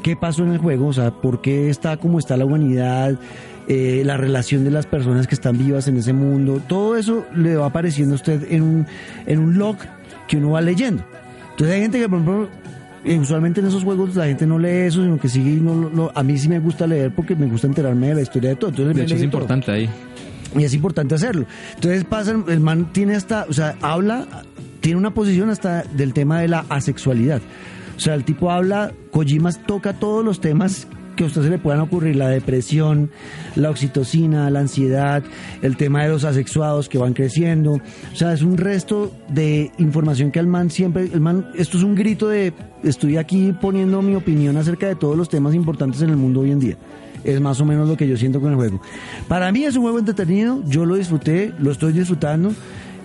[0.03, 3.19] qué pasó en el juego, o sea, por qué está como está la humanidad,
[3.69, 7.57] eh, la relación de las personas que están vivas en ese mundo, todo eso le
[7.57, 8.87] va apareciendo a usted en un,
[9.25, 9.77] en un log
[10.29, 11.03] que uno va leyendo.
[11.53, 12.49] Entonces hay gente que, por ejemplo,
[13.05, 15.75] eh, usualmente en esos juegos la gente no lee eso, sino que sigue y no,
[15.91, 18.57] lo- a mí sí me gusta leer porque me gusta enterarme de la historia de
[18.57, 18.71] todo.
[18.71, 19.25] Entonces, De hecho es todo.
[19.27, 19.89] importante ahí.
[20.57, 21.47] Y es importante hacerlo.
[21.75, 24.27] Entonces pasa, el- el man tiene hasta, o sea, habla,
[24.81, 27.41] tiene una posición hasta del tema de la asexualidad.
[27.97, 30.87] O sea, el tipo habla, Kojima toca todos los temas
[31.17, 33.11] que a usted se le puedan ocurrir, la depresión,
[33.57, 35.23] la oxitocina, la ansiedad,
[35.63, 37.73] el tema de los asexuados que van creciendo.
[37.73, 41.83] O sea, es un resto de información que el man siempre, el man, esto es
[41.83, 42.53] un grito de,
[42.83, 46.51] estoy aquí poniendo mi opinión acerca de todos los temas importantes en el mundo hoy
[46.51, 46.77] en día.
[47.23, 48.83] Es más o menos lo que yo siento con el juego.
[49.29, 52.53] Para mí es un juego entretenido, yo lo disfruté, lo estoy disfrutando.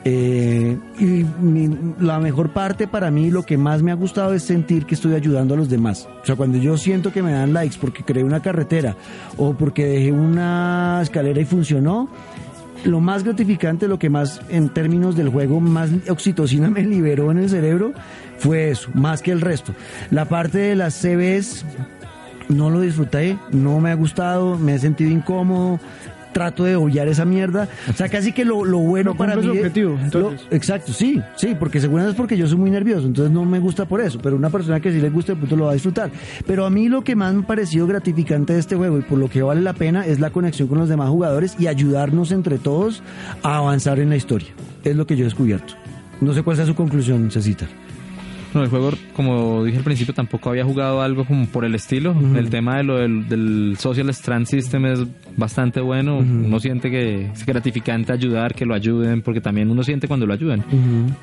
[0.05, 4.43] Eh, y mi- la mejor parte para mí, lo que más me ha gustado es
[4.43, 6.07] sentir que estoy ayudando a los demás.
[6.21, 8.95] O sea, cuando yo siento que me dan likes porque creé una carretera
[9.37, 12.09] o porque dejé una escalera y funcionó,
[12.85, 17.39] lo más gratificante, lo que más en términos del juego, más oxitocina me liberó en
[17.39, 17.91] el cerebro,
[18.37, 19.73] fue eso, más que el resto.
[20.11, 21.65] La parte de las CVs
[22.47, 25.77] no lo disfruté, no me ha gustado, me he sentido incómodo,
[26.32, 27.67] trato de obviar esa mierda.
[27.89, 29.41] O sea, casi que lo, lo bueno No para mí...
[29.43, 30.47] es- objetivo, lo- entonces.
[30.51, 33.86] exacto, sí, sí, porque seguramente es porque yo soy muy nervioso, entonces no me gusta
[33.86, 36.11] por eso, pero una persona que sí le gusta, de pronto lo va a disfrutar.
[36.45, 39.17] Pero a mí lo que más me ha parecido gratificante de este juego y por
[39.17, 42.57] lo que vale la pena es la conexión con los demás jugadores y ayudarnos entre
[42.57, 43.01] todos
[43.43, 44.49] a avanzar en la historia.
[44.84, 45.73] Es lo que yo he descubierto.
[46.21, 47.65] No sé cuál sea su conclusión, Cecita.
[48.53, 52.15] No, el juego, como dije al principio, tampoco había jugado algo como por el estilo.
[52.35, 54.99] El tema de lo del, del Social Strand System es
[55.37, 56.17] bastante bueno.
[56.17, 60.33] Uno siente que es gratificante ayudar, que lo ayuden, porque también uno siente cuando lo
[60.33, 60.63] ayudan.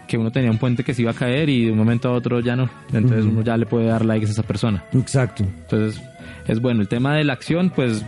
[0.07, 2.13] Que uno tenía un puente que se iba a caer y de un momento a
[2.13, 2.69] otro ya no.
[2.93, 4.85] Entonces uno ya le puede dar likes a esa persona.
[4.93, 5.43] Exacto.
[5.43, 6.01] Entonces,
[6.47, 6.81] es bueno.
[6.81, 8.05] El tema de la acción, pues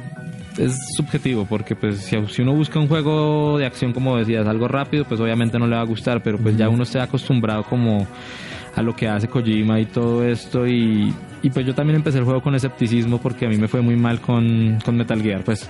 [0.58, 4.68] es subjetivo, porque pues si, si uno busca un juego de acción, como decías, algo
[4.68, 8.06] rápido, pues obviamente no le va a gustar, pero pues ya uno está acostumbrado como
[8.74, 10.66] a lo que hace Kojima y todo esto.
[10.66, 11.12] Y,
[11.42, 13.96] y pues yo también empecé el juego con escepticismo porque a mí me fue muy
[13.96, 15.68] mal con, con Metal Gear, pues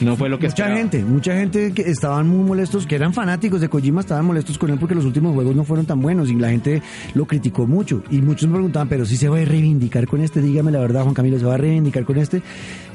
[0.00, 0.76] no fue lo que Mucha esperaba.
[0.78, 4.70] gente, mucha gente que estaban muy molestos, que eran fanáticos de Kojima, estaban molestos con
[4.70, 6.82] él porque los últimos juegos no fueron tan buenos y la gente
[7.14, 8.02] lo criticó mucho.
[8.10, 11.02] Y muchos me preguntaban, pero si se va a reivindicar con este, dígame la verdad,
[11.02, 12.42] Juan Camilo, ¿se va a reivindicar con este?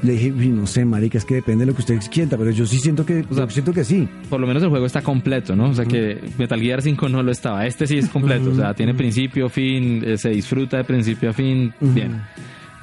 [0.02, 2.50] Le dije, "Uy, no sé, marica, es que depende de lo que usted sienta, pero
[2.50, 4.08] yo sí siento que, sea, yo siento que sí.
[4.28, 5.70] por lo menos el juego está completo, ¿no?
[5.70, 7.66] O sea que Metal Gear 5 no lo estaba.
[7.66, 11.32] Este sí es completo, o sea, tiene principio, fin, eh, se disfruta de principio a
[11.32, 12.22] fin, bien.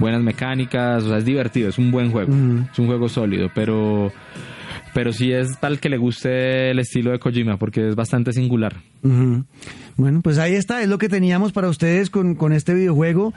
[0.01, 2.33] Buenas mecánicas, o sea, es divertido, es un buen juego,
[2.73, 4.11] es un juego sólido, pero
[4.93, 8.75] pero sí es tal que le guste el estilo de Kojima porque es bastante singular.
[9.97, 13.33] Bueno, pues ahí está, es lo que teníamos para ustedes con, con este videojuego.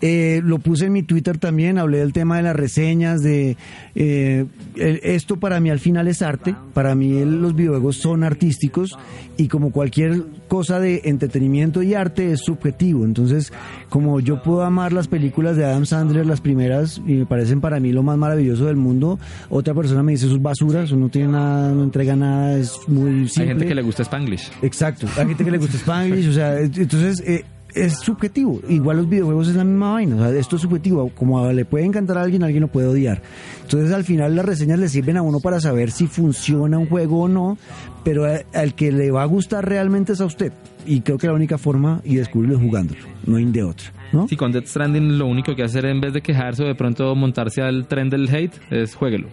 [0.00, 3.56] Eh, lo puse en mi Twitter también, hablé del tema de las reseñas, de
[3.94, 4.44] eh,
[4.76, 8.98] el- esto para mí al final es arte, para mí el- los videojuegos son artísticos
[9.38, 13.04] y como cualquier cosa de entretenimiento y arte es subjetivo.
[13.04, 13.52] Entonces,
[13.88, 17.78] como yo puedo amar las películas de Adam Sandler, las primeras, y me parecen para
[17.78, 19.18] mí lo más maravilloso del mundo,
[19.50, 22.76] otra persona me dice eso es basura, eso no tiene nada, no entrega nada, es
[22.88, 23.42] muy simple.
[23.42, 24.50] Hay gente que le gusta Spanglish.
[24.62, 27.44] Exacto, hay gente que le gusta Spanglish, o sea, entonces eh,
[27.74, 28.60] es subjetivo.
[28.68, 31.10] Igual los videojuegos es la misma vaina, o sea, esto es subjetivo.
[31.14, 33.22] Como le puede encantar a alguien, alguien lo puede odiar.
[33.62, 37.22] Entonces al final las reseñas le sirven a uno para saber si funciona un juego
[37.22, 37.58] o no,
[38.04, 40.52] pero al que le va a gustar realmente es a usted.
[40.86, 44.26] Y creo que la única forma y descubrirlo es jugándolo, no hay de otra, ¿no?
[44.26, 47.14] Sí, con Death Stranding lo único que hacer en vez de quejarse o de pronto
[47.14, 49.28] montarse al tren del hate es jueguelo.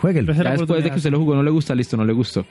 [0.00, 0.32] Jueguelo.
[0.32, 2.44] Ya después de que usted lo jugó no le gusta, listo, no le gustó.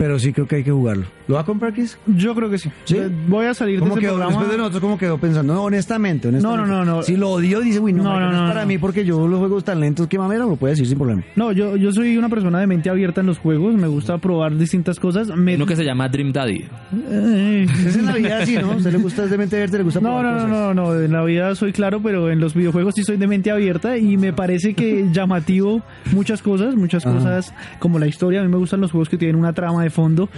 [0.00, 1.04] Pero sí creo que hay que jugarlo.
[1.28, 1.98] ¿Lo va a comprar, Chris?
[2.06, 2.70] Yo creo que sí.
[2.84, 2.96] ¿Sí?
[2.96, 4.12] Eh, Voy a salir de ¿Cómo ese quedó?
[4.14, 4.30] programa.
[4.32, 5.52] Después de nosotros, ¿cómo quedó pensando?
[5.54, 6.66] No, honestamente, honestamente.
[6.66, 7.02] No, no, no, no.
[7.02, 8.66] Si lo odio, dice, uy, no, No, no, no es no, para no.
[8.66, 10.46] mí porque yo los juegos tan lentos, ¿qué mamera?
[10.46, 11.22] Lo puede decir sin problema.
[11.36, 13.74] No, yo, yo soy una persona de mente abierta en los juegos.
[13.74, 15.28] Me gusta probar distintas cosas.
[15.36, 15.54] Me...
[15.56, 16.64] Uno que se llama Dream Daddy.
[17.10, 18.70] Eh, Es en la vida así, ¿no?
[18.76, 20.74] ¿Usted le gusta de mente abierta, le gusta No, probar no, no, cosas?
[20.74, 23.50] no, no, en la vida soy claro, pero en los videojuegos sí soy de mente
[23.50, 25.82] abierta y me parece que llamativo
[26.12, 27.16] muchas cosas, muchas Ajá.
[27.16, 29.89] cosas como la historia, a mí me gustan los juegos que tienen una trama de
[29.90, 30.28] fondo,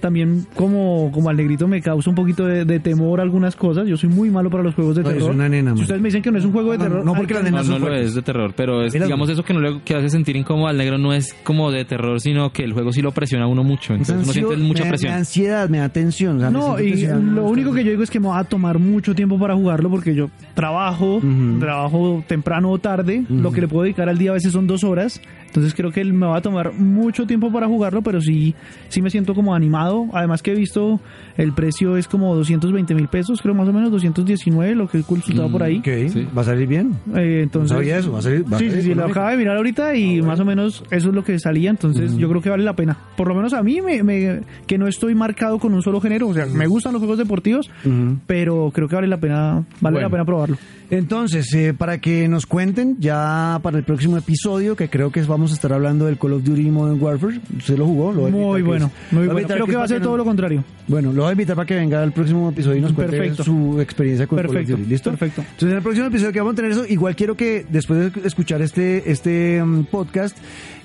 [0.00, 3.96] también como, como al negrito me causa un poquito de, de temor algunas cosas, yo
[3.96, 5.22] soy muy malo para los juegos de No, terror.
[5.28, 7.04] soy una nena, si ustedes me dicen que no es un juego de No, terror,
[7.04, 9.28] no, porque hay las que- nenas No, no lo es de terror, pero es, digamos,
[9.28, 12.20] eso que no le que hace sentir incómodo al negro no es como de terror,
[12.20, 13.94] sino que el juego sí lo presiona a uno mucho.
[13.94, 15.10] Es Entonces uno siente mucha me, presión.
[15.10, 16.36] Me da ansiedad, me da tensión.
[16.36, 18.38] o sea, me No, y no lo único que yo digo es que me va
[18.40, 21.20] a tomar mucho tiempo para jugarlo porque yo trabajo,
[21.60, 24.84] trabajo temprano o tarde, lo que le puedo dedicar al día a veces son dos
[24.84, 28.54] horas, entonces creo que me va a tomar mucho tiempo para jugarlo, pero sí,
[28.88, 31.00] sí me siento como animado, además que he visto
[31.36, 35.02] el precio es como 220 mil pesos, creo más o menos 219, lo que he
[35.02, 35.78] consultado por ahí.
[35.78, 36.26] Ok, Sí.
[36.36, 36.92] ¿va a salir bien?
[37.16, 39.04] Eh, entonces, No sabía eso, va a salir- va a sí, salir sí, sí, lo
[39.06, 42.28] acabo de mirar ahorita y más o menos eso es lo que salía, entonces yo
[42.28, 42.96] creo que vale la pena.
[43.16, 46.28] Por lo menos a mí, me, me- que no estoy marcado con un solo género,
[46.28, 48.18] o sea, me gustan los juegos deportivos, Ujú.
[48.26, 50.00] pero creo que vale la pena, vale Bueno.
[50.00, 50.56] la pena probarlo.
[50.90, 55.37] Entonces, eh, para que nos cuenten ya para el próximo episodio, que creo que vamos
[55.46, 57.40] a estar hablando del Call of Duty Modern Warfare.
[57.56, 58.12] ¿Usted lo jugó?
[58.12, 59.48] Lo Muy bueno, muy bueno.
[59.48, 60.64] Creo que va a ser todo lo contrario.
[60.86, 63.44] Bueno, lo voy a invitar para que venga al próximo episodio y nos cuente Perfecto.
[63.44, 64.84] su experiencia con Call of Duty.
[64.84, 65.10] ¿Listo?
[65.10, 65.42] perfecto.
[65.42, 68.26] Entonces, en el próximo episodio que vamos a tener eso, igual quiero que después de
[68.26, 70.36] escuchar este, este mm, podcast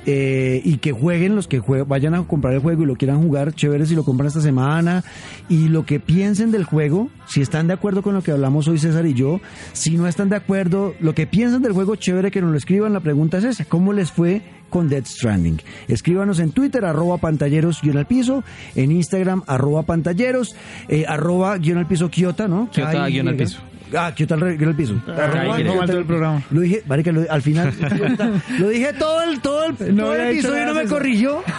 [0.06, 3.54] eh, y que jueguen los que vayan a comprar el juego y lo quieran jugar,
[3.54, 5.04] chévere si lo compran esta semana
[5.50, 8.78] y lo que piensen del juego, si están de acuerdo con lo que hablamos hoy
[8.78, 9.40] César y yo,
[9.72, 12.94] si no están de acuerdo, lo que piensan del juego, chévere que nos lo escriban,
[12.94, 15.62] la pregunta es esa, ¿cómo les fue con Dead Stranding?
[15.88, 18.44] Escríbanos en Twitter, arroba pantalleros guion al piso,
[18.76, 20.56] en Instagram, arroba pantalleros,
[20.90, 22.70] eh, arroba guion al piso Kiota, ¿no?
[22.72, 23.60] Kiota guion al piso.
[23.98, 24.94] Ah, Kiota al re- guion al piso.
[25.06, 25.96] Guión al Kiota piso.
[25.96, 26.42] del programa.
[26.52, 27.74] Lo dije, marica, lo- al final,
[28.60, 30.98] lo dije todo el, todo el, No todo el episodio y no me César.
[30.98, 31.44] corrigió.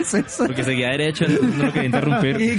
[0.00, 0.46] Este.
[0.46, 2.36] Porque seguía derecho, no lo quería interrumpir.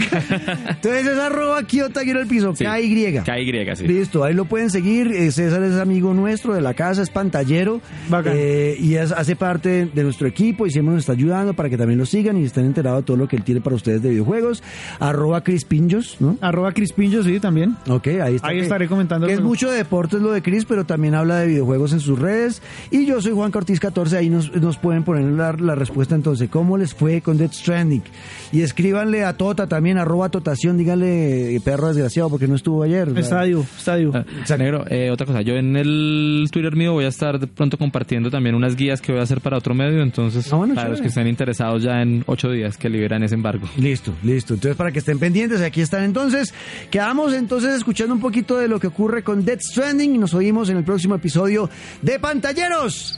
[0.69, 2.63] Entonces es arroba Kiota al piso, Sí.
[2.63, 3.21] K-Y.
[3.23, 3.87] KY, sí.
[3.87, 5.07] Listo, ahí lo pueden seguir.
[5.11, 7.81] Eh, César es amigo nuestro de la casa, es pantallero.
[8.09, 8.33] Bacán.
[8.35, 11.77] eh, y es- hace parte de nuestro equipo y siempre nos está ayudando para que
[11.77, 14.09] también lo sigan y estén enterados de todo lo que él tiene para ustedes de
[14.09, 14.63] videojuegos.
[14.99, 16.37] Arroba Crispinjos, ¿no?
[16.41, 17.75] Arroba Crispinjo, sí, también.
[17.87, 18.47] Ok, ahí está.
[18.47, 21.37] Ahí que- estaré comentando Que es mucho de deportes lo de Chris, pero también habla
[21.39, 22.61] de videojuegos en sus redes.
[22.91, 26.49] Y yo soy Juan Cortiz 14, ahí nos, nos pueden poner la, la respuesta entonces.
[26.49, 28.03] ¿Cómo les fue con Death Stranding?
[28.51, 33.09] Y escríbanle a Tota también, arroba Totación, díganle perro desgraciado porque no estuvo ayer.
[33.17, 34.11] Estadio, estadio.
[34.15, 37.77] Ah, Negro, eh, otra cosa, yo en el Twitter mío voy a estar de pronto
[37.77, 40.89] compartiendo también unas guías que voy a hacer para otro medio, entonces Ah, bueno, para
[40.89, 43.67] los que estén interesados ya en ocho días que liberan ese embargo.
[43.77, 44.55] Listo, listo.
[44.55, 46.53] Entonces, para que estén pendientes, aquí están entonces.
[46.89, 50.69] Quedamos entonces escuchando un poquito de lo que ocurre con Death Stranding y nos oímos
[50.69, 51.69] en el próximo episodio
[52.01, 53.17] de Pantalleros.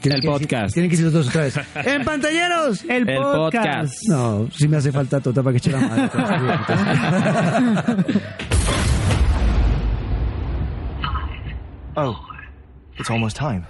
[0.00, 0.74] Tienen El que decir- podcast.
[0.74, 1.54] tienen que decir los dos otra vez.
[1.86, 2.84] ¡En Pantalleros!
[2.84, 3.64] El, El podcast.
[3.64, 3.94] podcast.
[4.08, 6.10] No, sí me hace falta tota para que eche la madre.
[11.96, 12.16] Oh,
[12.98, 13.66] it's almost time.